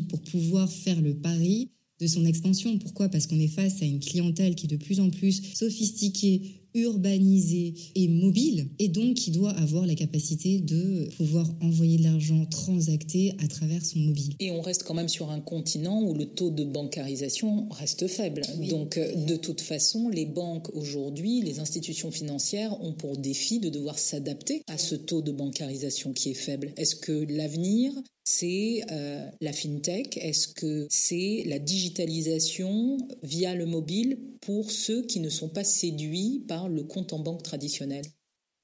pour 0.09 0.21
pouvoir 0.23 0.71
faire 0.71 1.01
le 1.01 1.15
pari 1.15 1.71
de 2.01 2.07
son 2.07 2.25
expansion. 2.25 2.79
Pourquoi? 2.79 3.09
Parce 3.09 3.27
qu'on 3.27 3.41
est 3.41 3.49
face 3.49 3.83
à 3.83 3.85
une 3.85 4.01
clientèle 4.01 4.55
qui 4.55 4.67
est 4.67 4.77
de 4.77 4.83
plus 4.83 5.01
en 5.01 5.11
plus 5.11 5.43
sophistiquée, 5.55 6.68
urbanisé 6.79 7.75
et 7.95 8.09
mobile, 8.09 8.69
et 8.79 8.89
donc 8.89 9.15
qui 9.15 9.31
doit 9.31 9.51
avoir 9.51 9.87
la 9.87 9.95
capacité 9.95 10.61
de 10.61 11.09
pouvoir 11.17 11.49
envoyer 11.61 11.99
de 11.99 12.05
l'argent 12.05 12.45
transacté 12.47 13.35
à 13.43 13.49
travers 13.49 13.85
son 13.85 13.99
mobile. 13.99 14.35
Et 14.41 14.51
on 14.51 14.61
reste 14.61 14.85
quand 14.85 14.95
même 14.95 15.09
sur 15.09 15.31
un 15.31 15.41
continent 15.41 16.03
où 16.03 16.15
le 16.15 16.27
taux 16.27 16.51
de 16.51 16.65
bancarisation 16.65 17.69
reste 17.71 18.07
faible. 18.07 18.43
Donc 18.69 18.97
euh, 18.97 19.15
de 19.27 19.37
toute 19.37 19.61
façon, 19.61 20.09
les 20.09 20.27
banques 20.27 20.75
aujourd'hui, 20.75 21.43
les 21.43 21.61
institutions 21.61 22.11
financières 22.11 22.81
ont 22.83 22.93
pour 22.93 23.17
défi 23.17 23.59
de 23.61 23.69
devoir 23.69 23.99
s'adapter 23.99 24.63
à 24.67 24.79
ce 24.79 24.95
taux 24.95 25.23
de 25.23 25.33
bancarisation 25.33 26.13
qui 26.13 26.31
est 26.31 26.35
faible. 26.35 26.73
Est-ce 26.77 26.97
que 26.97 27.27
l'avenir 27.29 27.93
c'est 28.29 28.83
euh, 28.91 29.27
la 29.41 29.53
fintech? 29.53 30.19
Est-ce 30.19 30.49
que 30.49 30.87
c'est 30.91 31.45
la 31.47 31.59
digitalisation 31.59 32.99
via 33.23 33.55
le 33.55 33.65
mobile 33.65 34.19
pour 34.43 34.71
ceux 34.71 35.03
qui 35.03 35.21
ne 35.21 35.31
sont 35.31 35.49
pas 35.49 35.65
séduits 35.65 36.45
par 36.47 36.68
le 36.69 36.85
compte 36.85 37.13
en 37.13 37.19
banque 37.19 37.43
traditionnel 37.43 38.05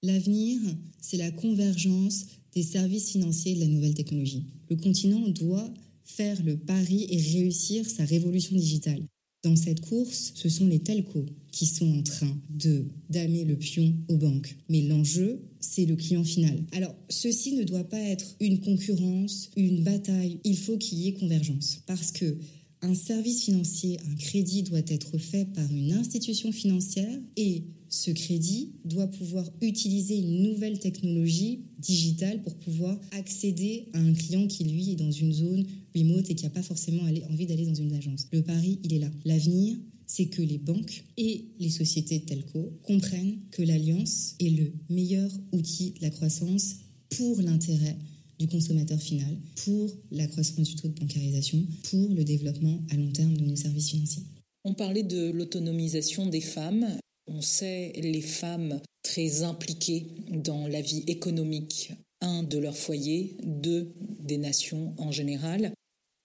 L'avenir, 0.02 0.60
c'est 1.00 1.16
la 1.16 1.30
convergence 1.30 2.26
des 2.54 2.62
services 2.62 3.10
financiers 3.10 3.52
et 3.52 3.54
de 3.54 3.60
la 3.60 3.66
nouvelle 3.66 3.94
technologie. 3.94 4.44
Le 4.68 4.76
continent 4.76 5.28
doit 5.28 5.72
faire 6.04 6.42
le 6.44 6.58
pari 6.58 7.06
et 7.08 7.16
réussir 7.16 7.88
sa 7.88 8.04
révolution 8.04 8.54
digitale. 8.54 9.02
Dans 9.42 9.56
cette 9.56 9.80
course, 9.80 10.32
ce 10.34 10.48
sont 10.48 10.66
les 10.66 10.78
telcos 10.78 11.26
qui 11.52 11.66
sont 11.66 11.98
en 11.98 12.02
train 12.02 12.34
de 12.50 12.86
damer 13.10 13.44
le 13.44 13.56
pion 13.56 13.94
aux 14.08 14.16
banques. 14.16 14.56
Mais 14.68 14.82
l'enjeu, 14.82 15.42
c'est 15.60 15.84
le 15.84 15.96
client 15.96 16.24
final. 16.24 16.64
Alors, 16.72 16.94
ceci 17.08 17.52
ne 17.52 17.64
doit 17.64 17.84
pas 17.84 18.00
être 18.00 18.36
une 18.40 18.60
concurrence, 18.60 19.50
une 19.56 19.84
bataille. 19.84 20.40
Il 20.44 20.56
faut 20.56 20.78
qu'il 20.78 20.98
y 20.98 21.08
ait 21.08 21.12
convergence. 21.12 21.80
Parce 21.86 22.10
que 22.10 22.38
un 22.80 22.94
service 22.94 23.44
financier, 23.44 23.98
un 24.10 24.14
crédit 24.16 24.62
doit 24.62 24.82
être 24.86 25.16
fait 25.18 25.46
par 25.54 25.70
une 25.70 25.92
institution 25.92 26.52
financière 26.52 27.18
et 27.36 27.64
ce 27.94 28.11
crédit 28.11 28.72
doit 28.85 29.07
pouvoir 29.07 29.48
utiliser 29.61 30.18
une 30.18 30.42
nouvelle 30.42 30.80
technologie 30.80 31.61
digitale 31.78 32.42
pour 32.42 32.57
pouvoir 32.57 33.00
accéder 33.12 33.87
à 33.92 34.00
un 34.00 34.12
client 34.12 34.48
qui, 34.48 34.64
lui, 34.64 34.90
est 34.90 34.96
dans 34.96 35.12
une 35.12 35.33
zone 35.33 35.64
remote 35.94 36.28
et 36.28 36.35
qui 36.35 36.42
n'a 36.42 36.50
pas 36.50 36.62
forcément 36.62 37.04
envie 37.30 37.46
d'aller 37.46 37.66
dans 37.66 37.74
une 37.74 37.92
agence. 37.92 38.26
Le 38.33 38.42
pari, 38.42 38.80
il 38.83 38.94
est 38.94 38.98
là. 38.98 39.11
L'avenir, 39.24 39.76
c'est 40.09 40.26
que 40.26 40.42
les 40.42 40.59
banques 40.59 41.04
et 41.16 41.44
les 41.61 41.70
sociétés 41.70 42.20
telco 42.20 42.72
comprennent 42.83 43.38
que 43.52 43.62
l'alliance 43.62 44.35
est 44.40 44.50
le 44.50 44.72
meilleur 44.90 45.30
outil 45.52 45.92
de 45.92 46.02
la 46.02 46.11
croissance 46.11 46.76
pour 47.16 47.40
l'intérêt 47.42 47.96
du 48.40 48.48
consommateur 48.48 49.00
final, 49.00 49.37
pour 49.64 49.88
la 50.11 50.26
croissance 50.26 50.68
du 50.68 50.74
taux 50.74 50.88
de 50.88 50.98
bancarisation, 50.98 51.64
pour 51.90 52.09
le 52.12 52.24
développement 52.24 52.83
à 52.90 52.96
long 52.96 53.12
terme 53.12 53.37
de 53.37 53.44
nos 53.44 53.57
services 53.57 53.90
financiers. 53.90 54.24
On 54.64 54.74
parlait 54.74 55.04
de 55.04 55.30
l'autonomisation 55.30 56.26
des 56.26 56.40
femmes. 56.40 56.98
On 57.26 57.40
sait 57.40 57.92
les 57.96 58.20
femmes 58.20 58.80
très 59.02 59.42
impliquées 59.42 60.06
dans 60.30 60.66
la 60.66 60.80
vie 60.80 61.04
économique, 61.06 61.92
un, 62.20 62.42
de 62.42 62.58
leur 62.58 62.76
foyer, 62.76 63.37
deux, 63.42 63.92
des 64.20 64.38
nations 64.38 64.94
en 64.98 65.10
général. 65.10 65.72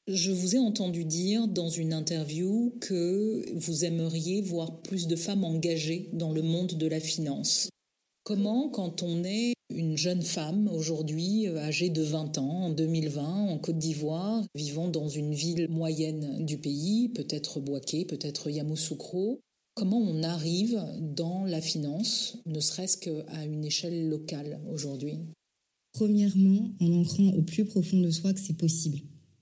Je 0.08 0.32
vous 0.32 0.56
ai 0.56 0.60
entendu 0.60 1.06
dire 1.06 1.48
dans 1.48 1.70
une 1.70 1.94
interview 1.94 2.76
que 2.82 3.46
vous 3.56 3.86
aimeriez 3.86 4.42
voir 4.42 4.82
plus 4.82 5.08
de 5.08 5.16
femmes 5.16 5.44
engagées 5.44 6.10
dans 6.14 6.32
le 6.34 6.42
monde 6.42 6.74
de 6.74 6.88
la 6.88 7.00
finance. 7.00 7.70
Comment, 8.24 8.70
quand 8.70 9.04
on 9.04 9.24
est 9.24 9.54
une 9.74 9.98
jeune 9.98 10.24
femme 10.24 10.68
aujourd'hui, 10.68 11.48
âgée 11.48 11.90
de 11.90 12.02
20 12.02 12.40
ans, 12.40 12.64
en 12.64 12.70
2020, 12.72 13.24
en 13.24 13.58
Côte 13.60 13.78
d'Ivoire, 13.78 14.44
vivant 14.56 14.88
dans 14.88 15.08
une 15.08 15.34
ville 15.34 15.68
moyenne 15.70 16.44
du 16.44 16.58
pays, 16.58 17.10
peut-être 17.10 17.60
Boaké, 17.60 18.06
peut-être 18.06 18.50
Yamoussoukro, 18.50 19.42
Comment 19.76 20.02
on 20.02 20.24
arrive 20.24 20.82
dans 21.00 21.46
la 21.46 21.62
finance, 21.62 22.38
ne 22.46 22.60
serait-ce 22.60 22.98
qu'à 22.98 23.46
une 23.46 23.64
échelle 23.64 24.10
locale 24.10 24.60
aujourd'hui? 24.72 25.20
Premièrement, 25.94 26.74
en 26.80 26.92
ancrant 26.94 27.30
au 27.30 27.42
plus 27.42 27.66
profond 27.66 28.00
de 28.02 28.12
soi 28.12 28.34
que 28.34 28.40
c'est 28.40 28.58
possible. 28.58 29.00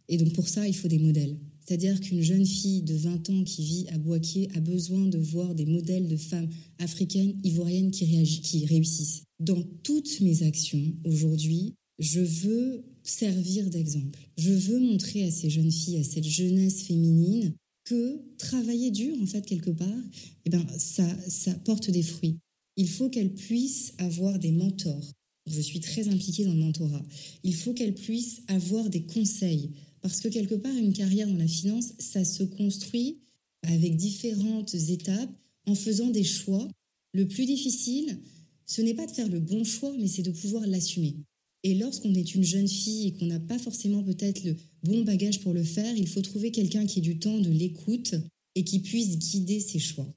Et 0.10 0.18
donc 0.18 0.34
pour 0.34 0.48
ça, 0.48 0.68
il 0.68 0.76
faut 0.76 0.88
des 0.88 1.00
modèles. 1.00 1.38
C'est-à-dire 1.66 2.00
qu'une 2.00 2.22
jeune 2.22 2.46
fille 2.46 2.82
de 2.82 2.96
20 2.96 3.30
ans 3.30 3.44
qui 3.44 3.64
vit 3.64 3.88
à 3.90 3.98
Boaké 3.98 4.48
a 4.56 4.62
besoin 4.62 5.06
de 5.08 5.18
voir 5.18 5.54
des 5.54 5.66
modèles 5.66 6.08
de 6.08 6.16
femmes 6.16 6.50
africaines, 6.80 7.36
ivoiriennes 7.44 7.92
qui, 7.92 8.06
qui 8.42 8.66
réussissent. 8.66 9.24
Dans 9.40 9.62
toutes 9.84 10.22
mes 10.22 10.44
actions 10.44 10.94
aujourd'hui, 11.04 11.76
je 12.00 12.22
veux 12.22 12.86
servir 13.04 13.70
d'exemple. 13.70 14.20
Je 14.38 14.52
veux 14.52 14.80
montrer 14.80 15.24
à 15.26 15.32
ces 15.32 15.50
jeunes 15.50 15.72
filles, 15.72 16.00
à 16.00 16.04
cette 16.04 16.28
jeunesse 16.28 16.84
féminine, 16.84 17.54
que 17.88 18.22
travailler 18.38 18.92
dur, 18.92 19.16
en 19.22 19.26
fait, 19.26 19.46
quelque 19.46 19.70
part, 19.70 20.04
eh 20.46 20.50
ben, 20.50 20.66
ça, 20.78 21.08
ça 21.30 21.54
porte 21.54 21.90
des 21.90 22.04
fruits. 22.04 22.38
Il 22.76 22.90
faut 22.90 23.10
qu'elle 23.10 23.34
puisse 23.34 23.94
avoir 23.98 24.38
des 24.40 24.52
mentors. 24.52 25.14
Je 25.48 25.62
suis 25.62 25.80
très 25.80 26.10
impliquée 26.10 26.44
dans 26.44 26.54
le 26.54 26.60
mentorat. 26.60 27.04
Il 27.44 27.56
faut 27.56 27.74
qu'elle 27.74 27.96
puisse 27.96 28.42
avoir 28.48 28.90
des 28.90 29.04
conseils. 29.04 29.72
Parce 30.02 30.20
que 30.20 30.28
quelque 30.28 30.56
part, 30.56 30.76
une 30.76 30.94
carrière 30.94 31.28
dans 31.28 31.38
la 31.38 31.48
finance, 31.48 31.94
ça 31.98 32.26
se 32.26 32.44
construit 32.44 33.20
avec 33.64 33.96
différentes 33.96 34.76
étapes 34.76 35.32
en 35.66 35.76
faisant 35.76 36.10
des 36.10 36.24
choix. 36.24 36.68
Le 37.14 37.28
plus 37.28 37.46
difficile, 37.46 38.20
ce 38.66 38.82
n'est 38.82 38.94
pas 38.94 39.08
de 39.08 39.12
faire 39.12 39.30
le 39.30 39.40
bon 39.40 39.64
choix, 39.64 39.94
mais 39.98 40.08
c'est 40.08 40.24
de 40.24 40.32
pouvoir 40.32 40.68
l'assumer. 40.68 41.16
Et 41.64 41.76
lorsqu'on 41.76 42.14
est 42.14 42.36
une 42.36 42.44
jeune 42.44 42.68
fille 42.68 43.08
et 43.08 43.14
qu'on 43.14 43.26
n'a 43.26 43.40
pas 43.40 43.58
forcément 43.58 44.04
peut-être 44.04 44.44
le 44.44 44.56
bon 44.84 45.04
bagage 45.04 45.42
pour 45.42 45.54
le 45.54 45.64
faire, 45.64 45.96
il 45.96 46.08
faut 46.08 46.22
trouver 46.22 46.52
quelqu'un 46.52 46.86
qui 46.86 47.00
ait 47.00 47.02
du 47.02 47.20
temps 47.20 47.40
de 47.40 47.50
l'écoute 47.50 48.16
et 48.56 48.64
qui 48.64 48.80
puisse 48.80 49.18
guider 49.18 49.60
ses 49.60 49.80
choix. 49.80 50.08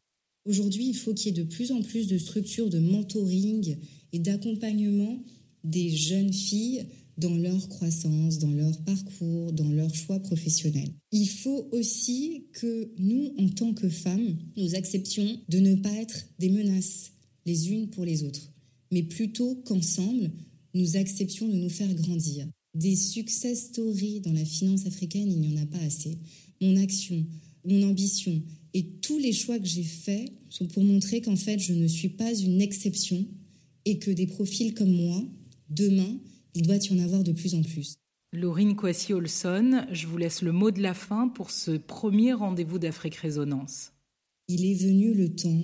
Aujourd'hui, 0.47 0.89
il 0.89 0.97
faut 0.97 1.15
qu'il 1.15 1.27
y 1.27 1.39
ait 1.39 1.43
de 1.43 1.49
plus 1.49 1.71
en 1.73 1.83
plus 1.83 2.07
de 2.07 2.19
structures 2.19 2.71
de 2.71 2.79
mentoring 2.79 3.77
et 4.13 4.19
d'accompagnement 4.19 5.23
des 5.65 5.91
jeunes 5.91 6.33
filles 6.33 6.85
dans 7.19 7.37
leur 7.37 7.69
croissance, 7.69 8.39
dans 8.39 8.51
leur 8.51 8.77
parcours, 8.83 9.53
dans 9.53 9.69
leur 9.69 9.95
choix 9.95 10.19
professionnel. 10.21 10.89
Il 11.13 11.29
faut 11.29 11.69
aussi 11.73 12.47
que 12.53 12.91
nous, 12.99 13.35
en 13.39 13.49
tant 13.51 13.75
que 13.75 13.89
femmes, 13.89 14.39
nous 14.57 14.75
acceptions 14.75 15.39
de 15.49 15.59
ne 15.59 15.75
pas 15.75 15.93
être 15.93 16.27
des 16.39 16.49
menaces 16.49 17.13
les 17.47 17.71
unes 17.71 17.89
pour 17.89 18.05
les 18.05 18.25
autres, 18.25 18.51
mais 18.91 19.03
plutôt 19.03 19.57
qu'ensemble, 19.67 20.31
nous 20.75 20.97
acceptions 20.97 21.49
de 21.49 21.57
nous 21.57 21.71
faire 21.71 21.93
grandir. 21.95 22.47
Des 22.75 22.97
success 22.97 23.67
stories 23.69 24.21
dans 24.21 24.33
la 24.33 24.45
finance 24.45 24.87
africaine, 24.87 25.31
il 25.31 25.41
n'y 25.41 25.59
en 25.59 25.63
a 25.63 25.67
pas 25.67 25.79
assez. 25.79 26.19
Mon 26.61 26.77
action, 26.77 27.27
mon 27.65 27.83
ambition 27.89 28.43
et 28.75 28.85
tous 29.01 29.19
les 29.19 29.33
choix 29.33 29.59
que 29.59 29.67
j'ai 29.67 29.83
faits 29.83 30.33
sont 30.49 30.67
pour 30.67 30.85
montrer 30.85 31.21
qu'en 31.21 31.37
fait, 31.37 31.59
je 31.59 31.73
ne 31.73 31.89
suis 31.89 32.11
pas 32.11 32.33
une 32.35 32.61
exception 32.61 33.27
et 33.85 33.99
que 33.99 34.11
des 34.11 34.27
profils 34.27 34.75
comme 34.75 34.93
moi, 34.93 35.25
demain, 35.69 36.19
il 36.55 36.63
doit 36.63 36.77
y 36.77 36.93
en 36.93 36.99
avoir 36.99 37.25
de 37.25 37.33
plus 37.33 37.55
en 37.55 37.63
plus. 37.63 37.97
Laurine 38.33 38.77
Kwasi-Olson, 38.77 39.87
je 39.91 40.07
vous 40.07 40.17
laisse 40.17 40.43
le 40.43 40.53
mot 40.53 40.71
de 40.71 40.81
la 40.81 40.95
fin 40.95 41.29
pour 41.29 41.51
ce 41.51 41.73
premier 41.73 42.33
rendez-vous 42.33 42.79
d'Afrique 42.79 43.17
Résonance. 43.17 43.93
Il 44.47 44.65
est 44.65 44.75
venu 44.75 45.15
le 45.15 45.35
temps 45.35 45.63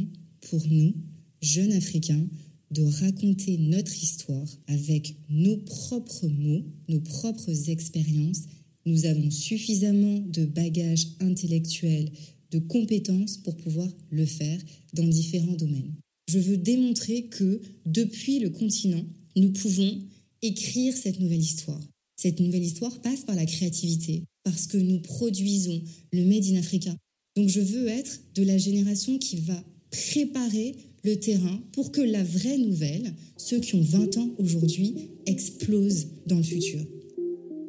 pour 0.50 0.66
nous, 0.68 0.94
jeunes 1.40 1.72
Africains, 1.72 2.26
de 2.70 2.82
raconter 2.82 3.58
notre 3.58 3.94
histoire 4.02 4.48
avec 4.66 5.16
nos 5.28 5.56
propres 5.58 6.28
mots, 6.28 6.64
nos 6.88 7.00
propres 7.00 7.70
expériences. 7.70 8.42
Nous 8.84 9.06
avons 9.06 9.30
suffisamment 9.30 10.20
de 10.20 10.44
bagages 10.44 11.08
intellectuels, 11.20 12.10
de 12.50 12.58
compétences 12.58 13.38
pour 13.38 13.56
pouvoir 13.56 13.88
le 14.10 14.26
faire 14.26 14.60
dans 14.94 15.06
différents 15.06 15.56
domaines. 15.56 15.94
Je 16.28 16.38
veux 16.38 16.56
démontrer 16.56 17.24
que 17.26 17.60
depuis 17.84 18.40
le 18.40 18.50
continent, 18.50 19.04
nous 19.36 19.52
pouvons 19.52 20.02
écrire 20.42 20.96
cette 20.96 21.20
nouvelle 21.20 21.40
histoire. 21.40 21.80
Cette 22.16 22.40
nouvelle 22.40 22.64
histoire 22.64 23.00
passe 23.00 23.24
par 23.24 23.36
la 23.36 23.46
créativité, 23.46 24.24
parce 24.42 24.66
que 24.66 24.78
nous 24.78 25.00
produisons 25.00 25.82
le 26.12 26.24
Made 26.24 26.46
in 26.46 26.56
Africa. 26.56 26.94
Donc 27.36 27.48
je 27.48 27.60
veux 27.60 27.88
être 27.88 28.20
de 28.34 28.42
la 28.42 28.56
génération 28.56 29.18
qui 29.18 29.36
va 29.36 29.62
préparer 29.90 30.74
le 31.06 31.16
terrain 31.16 31.60
pour 31.72 31.92
que 31.92 32.00
la 32.00 32.24
vraie 32.24 32.58
nouvelle, 32.58 33.14
ceux 33.36 33.60
qui 33.60 33.76
ont 33.76 33.82
20 33.82 34.16
ans 34.18 34.30
aujourd'hui, 34.38 34.94
explose 35.26 36.08
dans 36.26 36.36
le 36.36 36.42
futur. 36.42 36.80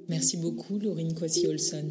Merci 0.10 0.38
beaucoup, 0.38 0.80
Laurine 0.80 1.14
Kwasi-Olson. 1.14 1.90